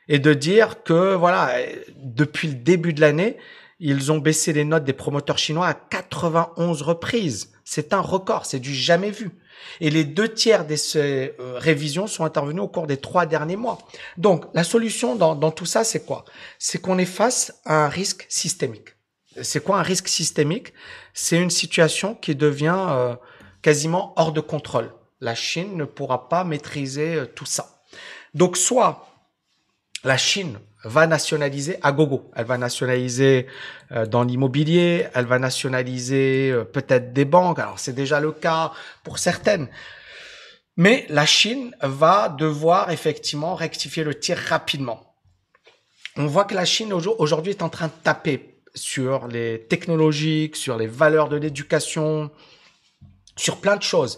et 0.08 0.20
de 0.20 0.34
dire 0.34 0.84
que 0.84 1.14
voilà, 1.14 1.56
depuis 1.96 2.48
le 2.48 2.56
début 2.56 2.94
de 2.94 3.02
l'année, 3.02 3.38
ils 3.80 4.12
ont 4.12 4.20
baissé 4.20 4.54
les 4.54 4.64
notes 4.64 4.84
des 4.84 4.94
promoteurs 4.94 5.38
chinois 5.38 5.68
à 5.68 5.74
91 5.74 6.82
reprises. 6.82 7.52
C'est 7.64 7.94
un 7.94 8.02
record, 8.02 8.46
c'est 8.46 8.60
du 8.60 8.74
jamais 8.74 9.12
vu. 9.12 9.32
Et 9.80 9.90
les 9.90 10.04
deux 10.04 10.34
tiers 10.34 10.66
de 10.66 10.76
ces 10.76 11.34
euh, 11.40 11.58
révisions 11.58 12.08
sont 12.08 12.26
intervenues 12.26 12.62
au 12.62 12.68
cours 12.68 12.88
des 12.88 12.98
trois 12.98 13.26
derniers 13.26 13.56
mois. 13.56 13.80
Donc, 14.18 14.46
la 14.54 14.64
solution 14.64 15.16
dans, 15.16 15.52
tout 15.52 15.66
ça, 15.66 15.84
c'est 15.84 16.06
quoi? 16.06 16.26
C'est 16.60 16.80
qu'on 16.80 16.98
est 16.98 17.06
face 17.06 17.54
à 17.66 17.86
un 17.86 17.90
risque 17.90 18.26
systémique. 18.30 18.90
C'est 19.42 19.64
quoi 19.64 19.80
un 19.80 19.84
risque 19.84 20.08
systémique? 20.08 20.74
C'est 21.14 21.38
une 21.38 21.50
situation 21.50 22.16
qui 22.16 22.36
devient 22.36 22.86
euh, 22.90 23.16
quasiment 23.62 24.14
hors 24.18 24.34
de 24.34 24.42
contrôle. 24.42 24.92
La 25.22 25.36
Chine 25.36 25.78
ne 25.78 25.86
pourra 25.86 26.28
pas 26.30 26.44
maîtriser 26.44 27.16
euh, 27.16 27.26
tout 27.26 27.46
ça. 27.46 27.84
Donc, 28.34 28.58
soit 28.58 29.08
la 30.04 30.18
Chine 30.18 30.60
va 30.84 31.08
nationaliser 31.08 31.78
à 31.82 31.92
gogo. 31.92 32.32
Elle 32.36 32.46
va 32.46 32.58
nationaliser 32.58 33.48
euh, 33.92 34.06
dans 34.06 34.24
l'immobilier, 34.24 35.08
elle 35.14 35.26
va 35.26 35.40
nationaliser 35.40 36.52
euh, 36.52 36.64
peut-être 36.64 37.14
des 37.14 37.26
banques. 37.26 37.60
Alors 37.60 37.80
c'est 37.80 37.94
déjà 37.94 38.20
le 38.20 38.32
cas 38.32 38.72
pour 39.04 39.20
certaines. 39.20 39.68
Mais 40.78 41.06
la 41.10 41.26
Chine 41.26 41.76
va 41.82 42.30
devoir 42.30 42.92
effectivement 42.92 43.56
rectifier 43.56 44.04
le 44.04 44.16
tir 44.16 44.38
rapidement. 44.38 45.16
On 46.18 46.26
voit 46.26 46.46
que 46.46 46.56
la 46.56 46.66
Chine 46.66 46.94
aujourd'hui 46.94 47.52
est 47.52 47.62
en 47.62 47.70
train 47.70 47.88
de 47.88 48.04
taper 48.04 48.58
sur 48.74 49.28
les 49.28 49.66
technologiques, 49.70 50.56
sur 50.56 50.78
les 50.78 50.88
valeurs 50.88 51.30
de 51.30 51.36
l'éducation, 51.36 52.32
sur 53.36 53.58
plein 53.58 53.76
de 53.76 53.84
choses. 53.84 54.18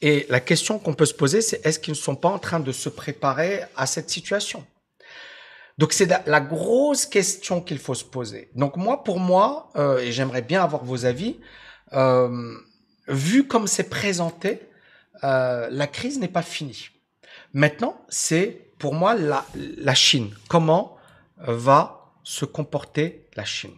Et 0.00 0.26
la 0.28 0.40
question 0.40 0.78
qu'on 0.78 0.94
peut 0.94 1.06
se 1.06 1.14
poser, 1.14 1.40
c'est 1.40 1.64
est-ce 1.64 1.78
qu'ils 1.78 1.92
ne 1.92 1.98
sont 1.98 2.16
pas 2.16 2.28
en 2.28 2.38
train 2.38 2.58
de 2.58 2.72
se 2.72 2.88
préparer 2.88 3.62
à 3.76 3.86
cette 3.86 4.10
situation? 4.10 4.66
Donc 5.78 5.92
c'est 5.92 6.06
la, 6.26 6.40
grosse 6.40 7.06
question 7.06 7.60
qu'il 7.60 7.78
faut 7.78 7.94
se 7.94 8.04
poser. 8.04 8.50
Donc 8.54 8.76
moi, 8.76 9.04
pour 9.04 9.18
moi, 9.18 9.70
euh, 9.76 9.98
et 9.98 10.12
j'aimerais 10.12 10.42
bien 10.42 10.62
avoir 10.62 10.84
vos 10.84 11.06
avis, 11.06 11.38
euh, 11.94 12.54
vu 13.08 13.46
comme 13.46 13.66
c'est 13.66 13.88
présenté, 13.88 14.60
euh, 15.24 15.68
la 15.70 15.86
crise 15.86 16.18
n'est 16.18 16.28
pas 16.28 16.42
finie. 16.42 16.88
Maintenant, 17.54 17.96
c'est 18.08 18.68
pour 18.78 18.94
moi 18.94 19.14
la, 19.14 19.44
la 19.54 19.94
Chine. 19.94 20.34
Comment 20.48 20.96
va 21.38 22.12
se 22.22 22.44
comporter 22.44 23.26
la 23.36 23.44
Chine? 23.44 23.74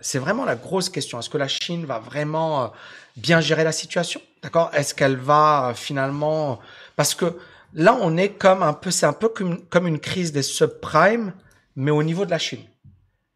C'est 0.00 0.18
vraiment 0.18 0.46
la 0.46 0.54
grosse 0.54 0.88
question. 0.88 1.18
Est-ce 1.18 1.28
que 1.28 1.36
la 1.36 1.48
Chine 1.48 1.84
va 1.84 1.98
vraiment 1.98 2.72
bien 3.16 3.40
gérer 3.40 3.64
la 3.64 3.72
situation? 3.72 4.22
D'accord? 4.42 4.70
Est-ce 4.72 4.94
qu'elle 4.94 5.16
va 5.16 5.72
finalement... 5.74 6.60
Parce 6.96 7.14
que 7.14 7.36
Là, 7.74 7.98
on 8.00 8.16
est 8.16 8.30
comme 8.30 8.62
un 8.62 8.72
peu, 8.72 8.90
c'est 8.90 9.06
un 9.06 9.12
peu 9.12 9.28
comme, 9.28 9.86
une 9.86 9.98
crise 9.98 10.32
des 10.32 10.42
subprimes, 10.42 11.32
mais 11.74 11.90
au 11.90 12.02
niveau 12.02 12.24
de 12.24 12.30
la 12.30 12.38
Chine. 12.38 12.62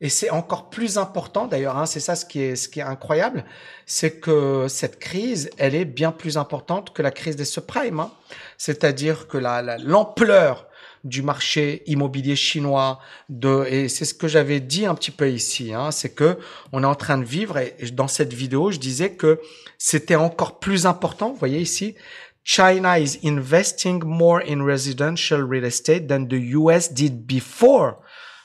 Et 0.00 0.08
c'est 0.08 0.30
encore 0.30 0.70
plus 0.70 0.96
important, 0.96 1.48
d'ailleurs, 1.48 1.76
hein, 1.76 1.86
c'est 1.86 1.98
ça 1.98 2.14
ce 2.14 2.24
qui 2.24 2.40
est, 2.40 2.54
ce 2.54 2.68
qui 2.68 2.78
est 2.78 2.84
incroyable, 2.84 3.44
c'est 3.84 4.20
que 4.20 4.66
cette 4.68 5.00
crise, 5.00 5.50
elle 5.58 5.74
est 5.74 5.84
bien 5.84 6.12
plus 6.12 6.36
importante 6.36 6.92
que 6.92 7.02
la 7.02 7.10
crise 7.10 7.34
des 7.34 7.44
subprimes. 7.44 7.98
Hein. 7.98 8.12
C'est-à-dire 8.58 9.26
que 9.26 9.38
l'ampleur 9.38 10.68
du 11.02 11.22
marché 11.22 11.82
immobilier 11.86 12.36
chinois, 12.36 13.00
de, 13.28 13.66
et 13.68 13.88
c'est 13.88 14.04
ce 14.04 14.14
que 14.14 14.28
j'avais 14.28 14.60
dit 14.60 14.86
un 14.86 14.94
petit 14.94 15.10
peu 15.10 15.30
ici, 15.30 15.72
hein, 15.72 15.90
c'est 15.90 16.10
que 16.10 16.38
on 16.72 16.82
est 16.82 16.86
en 16.86 16.94
train 16.94 17.18
de 17.18 17.24
vivre, 17.24 17.58
et 17.58 17.74
dans 17.92 18.08
cette 18.08 18.32
vidéo, 18.32 18.70
je 18.70 18.78
disais 18.78 19.12
que 19.12 19.40
c'était 19.78 20.16
encore 20.16 20.60
plus 20.60 20.86
important, 20.86 21.30
vous 21.30 21.38
voyez 21.38 21.60
ici, 21.60 21.94
China 22.48 22.96
is 22.96 23.18
investing 23.22 24.02
more 24.06 24.40
in 24.40 24.62
residential 24.62 25.42
real 25.42 25.64
estate 25.64 26.08
than 26.08 26.28
the 26.28 26.56
US 26.56 26.88
did 26.88 27.26
before 27.26 27.98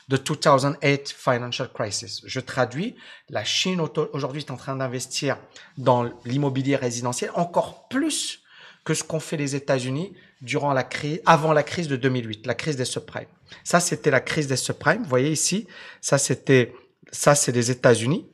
the 0.10 0.18
2008 0.18 1.08
financial 1.08 1.68
crisis. 1.70 2.22
Je 2.26 2.42
traduis, 2.42 2.96
la 3.30 3.46
Chine 3.46 3.80
aujourd'hui 4.12 4.42
est 4.42 4.52
en 4.52 4.58
train 4.58 4.76
d'investir 4.76 5.38
dans 5.78 6.04
l'immobilier 6.26 6.76
résidentiel 6.76 7.32
encore 7.36 7.88
plus 7.88 8.42
que 8.84 8.94
ce 8.94 9.06
qu'ont 9.06 9.22
fait 9.22 9.38
les 9.38 9.56
États-Unis 9.56 10.14
durant 10.42 10.74
la 10.74 10.84
crise, 10.84 11.22
avant 11.26 11.54
la 11.54 11.64
crise 11.64 11.88
de 11.88 11.96
2008, 11.96 12.46
la 12.46 12.56
crise 12.56 12.76
des 12.76 12.84
subprimes. 12.84 13.30
Ça, 13.64 13.80
c'était 13.80 14.12
la 14.12 14.20
crise 14.20 14.48
des 14.48 14.58
subprimes. 14.58 15.04
Vous 15.04 15.10
voyez 15.10 15.32
ici, 15.32 15.66
ça 16.02 16.18
c'était, 16.18 16.76
ça 17.10 17.36
c'est 17.36 17.54
les 17.54 17.72
États-Unis. 17.72 18.28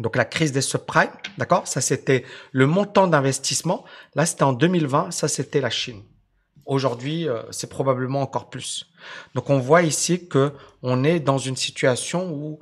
Donc 0.00 0.16
la 0.16 0.24
crise 0.24 0.52
des 0.52 0.60
subprimes, 0.60 1.10
d'accord? 1.38 1.66
Ça 1.66 1.80
c'était 1.80 2.24
le 2.52 2.66
montant 2.66 3.06
d'investissement. 3.06 3.84
Là 4.14 4.26
c'était 4.26 4.42
en 4.42 4.52
2020, 4.52 5.10
ça 5.10 5.28
c'était 5.28 5.60
la 5.60 5.70
Chine. 5.70 6.02
Aujourd'hui, 6.66 7.28
euh, 7.28 7.42
c'est 7.50 7.70
probablement 7.70 8.20
encore 8.20 8.50
plus. 8.50 8.86
Donc 9.34 9.50
on 9.50 9.58
voit 9.58 9.82
ici 9.82 10.28
que 10.28 10.52
on 10.82 11.04
est 11.04 11.20
dans 11.20 11.38
une 11.38 11.56
situation 11.56 12.32
où 12.32 12.58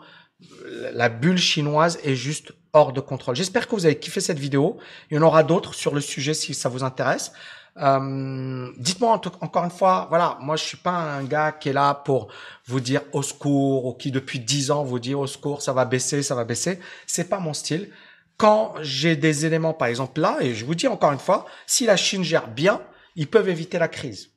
la 0.93 1.09
bulle 1.09 1.39
chinoise 1.39 1.99
est 2.05 2.15
juste 2.15 2.53
hors 2.75 2.93
de 2.93 3.01
contrôle. 3.01 3.35
J'espère 3.35 3.67
que 3.67 3.75
vous 3.75 3.87
avez 3.87 3.99
kiffé 3.99 4.21
cette 4.21 4.39
vidéo. 4.39 4.79
Il 5.11 5.15
y 5.15 5.19
en 5.19 5.23
aura 5.23 5.43
d'autres 5.43 5.75
sur 5.75 5.95
le 5.95 6.01
sujet 6.01 6.35
si 6.35 6.55
ça 6.55 6.69
vous 6.69 6.83
intéresse. 6.83 7.33
Euh, 7.77 8.71
dites-moi 8.79 9.21
encore 9.41 9.65
une 9.65 9.71
fois, 9.71 10.07
voilà, 10.09 10.39
moi 10.41 10.57
je 10.57 10.63
suis 10.63 10.77
pas 10.77 10.93
un 10.93 11.25
gars 11.25 11.51
qui 11.51 11.71
est 11.71 11.73
là 11.73 11.95
pour 11.95 12.29
vous 12.67 12.81
dire 12.81 13.03
au 13.13 13.23
secours 13.23 13.87
ou 13.87 13.95
qui 13.95 14.13
depuis 14.13 14.39
dix 14.39 14.71
ans 14.71 14.85
vous 14.85 15.01
dit 15.01 15.15
au 15.15 15.27
secours, 15.27 15.61
ça 15.61 15.73
va 15.73 15.85
baisser, 15.85 16.23
ça 16.23 16.35
va 16.35 16.45
baisser. 16.45 16.79
C'est 17.07 17.29
pas 17.29 17.41
mon 17.41 17.53
style. 17.53 17.91
Quand 18.37 18.75
j'ai 18.81 19.17
des 19.17 19.47
éléments, 19.47 19.75
par 19.75 19.89
exemple 19.89 20.21
là, 20.21 20.39
et 20.41 20.55
je 20.55 20.65
vous 20.65 20.75
dis 20.75 20.89
encore 20.89 21.13
une 21.13 21.19
fois, 21.19 21.47
si 21.67 21.87
la 21.87 21.97
Chine 21.97 22.23
gère 22.25 22.49
bien, 22.49 22.81
ils 23.17 23.29
peuvent 23.29 23.49
éviter 23.49 23.79
la 23.79 23.89
crise. 23.89 24.31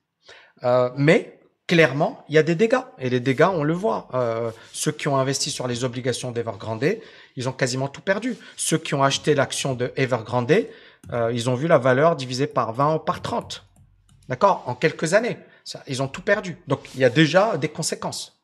Euh, 0.64 0.90
mais 0.96 1.40
clairement, 1.68 2.24
il 2.30 2.36
y 2.36 2.38
a 2.38 2.44
des 2.44 2.56
dégâts. 2.56 2.82
Et 3.00 3.10
les 3.10 3.20
dégâts, 3.20 3.50
on 3.52 3.64
le 3.64 3.74
voit. 3.74 4.08
Euh, 4.14 4.52
ceux 4.72 4.92
qui 4.92 5.08
ont 5.08 5.18
investi 5.18 5.52
sur 5.52 5.68
les 5.68 5.84
obligations 5.84 6.32
d'Evergrande, 6.32 6.98
ils 7.36 7.50
ont 7.50 7.52
quasiment 7.52 7.88
tout 7.88 8.02
perdu. 8.02 8.36
Ceux 8.56 8.78
qui 8.78 8.96
ont 8.96 9.04
acheté 9.04 9.36
l'action 9.36 9.74
de 9.74 9.92
Evergrande, 9.96 10.66
euh, 11.12 11.32
ils 11.34 11.50
ont 11.50 11.56
vu 11.56 11.68
la 11.68 11.78
valeur 11.78 12.16
divisée 12.16 12.48
par 12.48 12.74
20 12.74 12.96
ou 12.96 13.00
par 13.00 13.22
30. 13.22 13.66
D'accord? 14.30 14.64
En 14.66 14.76
quelques 14.76 15.14
années. 15.14 15.38
Ça, 15.64 15.84
ils 15.88 16.02
ont 16.02 16.08
tout 16.08 16.22
perdu. 16.22 16.58
Donc, 16.68 16.80
il 16.96 17.02
y 17.02 17.06
a 17.06 17.10
déjà 17.10 17.58
des 17.58 17.70
conséquences. 17.70 18.40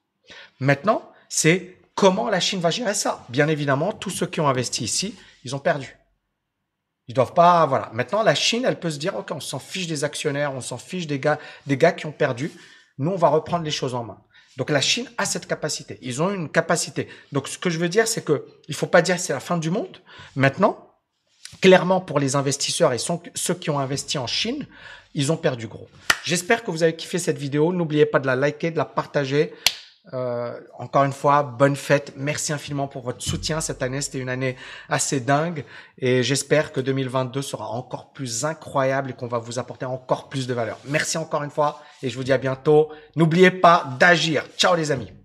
Maintenant, 0.60 1.10
c'est 1.30 1.78
comment 1.96 2.30
la 2.30 2.40
Chine 2.40 2.60
va 2.60 2.70
gérer 2.70 2.94
ça? 2.94 3.26
Bien 3.30 3.48
évidemment, 3.48 3.92
tous 3.92 4.10
ceux 4.10 4.28
qui 4.28 4.42
ont 4.42 4.48
investi 4.48 4.84
ici, 4.84 5.16
ils 5.44 5.56
ont 5.56 5.60
perdu. 5.60 5.98
Ils 7.08 7.14
doivent 7.14 7.34
pas, 7.34 7.66
voilà. 7.66 7.90
Maintenant, 7.94 8.24
la 8.24 8.36
Chine, 8.36 8.64
elle 8.66 8.80
peut 8.80 8.90
se 8.90 8.98
dire, 8.98 9.16
OK, 9.16 9.32
on 9.32 9.40
s'en 9.40 9.60
fiche 9.60 9.88
des 9.88 10.04
actionnaires, 10.04 10.54
on 10.54 10.62
s'en 10.62 10.78
fiche 10.78 11.08
des 11.08 11.20
gars, 11.20 11.40
des 11.68 11.78
gars 11.78 11.92
qui 11.92 12.06
ont 12.06 12.12
perdu. 12.12 12.52
Nous, 12.98 13.12
on 13.12 13.18
va 13.18 13.30
reprendre 13.30 13.66
les 13.66 13.72
choses 13.72 13.96
en 13.96 14.04
main. 14.04 14.20
Donc, 14.58 14.70
la 14.70 14.82
Chine 14.82 15.10
a 15.18 15.26
cette 15.26 15.48
capacité. 15.48 15.98
Ils 16.02 16.22
ont 16.22 16.30
une 16.30 16.50
capacité. 16.50 17.08
Donc, 17.32 17.48
ce 17.48 17.58
que 17.58 17.70
je 17.70 17.80
veux 17.80 17.90
dire, 17.90 18.08
c'est 18.08 18.24
que 18.24 18.46
il 18.68 18.76
faut 18.76 18.88
pas 18.88 19.02
dire 19.02 19.20
c'est 19.20 19.34
la 19.34 19.40
fin 19.40 19.58
du 19.58 19.70
monde. 19.70 19.98
Maintenant, 20.36 20.93
clairement, 21.62 22.02
pour 22.02 22.20
les 22.20 22.36
investisseurs 22.36 22.94
et 22.94 22.98
ceux 22.98 23.54
qui 23.54 23.70
ont 23.70 23.80
investi 23.80 24.18
en 24.18 24.28
Chine, 24.28 24.66
ils 25.14 25.32
ont 25.32 25.38
perdu 25.38 25.68
gros. 25.68 25.88
J'espère 26.24 26.64
que 26.64 26.72
vous 26.72 26.84
avez 26.84 26.96
kiffé 26.96 27.20
cette 27.20 27.38
vidéo. 27.38 27.72
N'oubliez 27.74 28.06
pas 28.06 28.20
de 28.20 28.28
la 28.28 28.36
liker, 28.36 28.72
de 28.72 28.78
la 28.78 28.86
partager. 28.86 29.54
Euh, 30.12 30.60
encore 30.78 31.06
une 31.06 31.14
fois, 31.14 31.44
bonne 31.44 31.78
fête. 31.78 32.14
Merci 32.18 32.52
infiniment 32.52 32.88
pour 32.88 33.04
votre 33.04 33.24
soutien 33.24 33.62
cette 33.62 33.82
année. 33.82 34.02
C'était 34.02 34.20
une 34.20 34.30
année 34.30 34.58
assez 34.90 35.22
dingue 35.22 35.64
et 35.98 36.24
j'espère 36.24 36.74
que 36.74 36.82
2022 36.82 37.42
sera 37.42 37.70
encore 37.70 38.12
plus 38.12 38.44
incroyable 38.44 39.12
et 39.12 39.14
qu'on 39.14 39.28
va 39.28 39.38
vous 39.38 39.60
apporter 39.60 39.86
encore 39.86 40.28
plus 40.28 40.46
de 40.46 40.54
valeur. 40.54 40.78
Merci 40.86 41.18
encore 41.18 41.44
une 41.44 41.52
fois 41.52 41.82
et 42.02 42.10
je 42.10 42.18
vous 42.18 42.24
dis 42.24 42.34
à 42.34 42.38
bientôt. 42.38 42.90
N'oubliez 43.16 43.52
pas 43.52 43.96
d'agir. 43.98 44.44
Ciao 44.58 44.76
les 44.76 44.92
amis. 44.92 45.23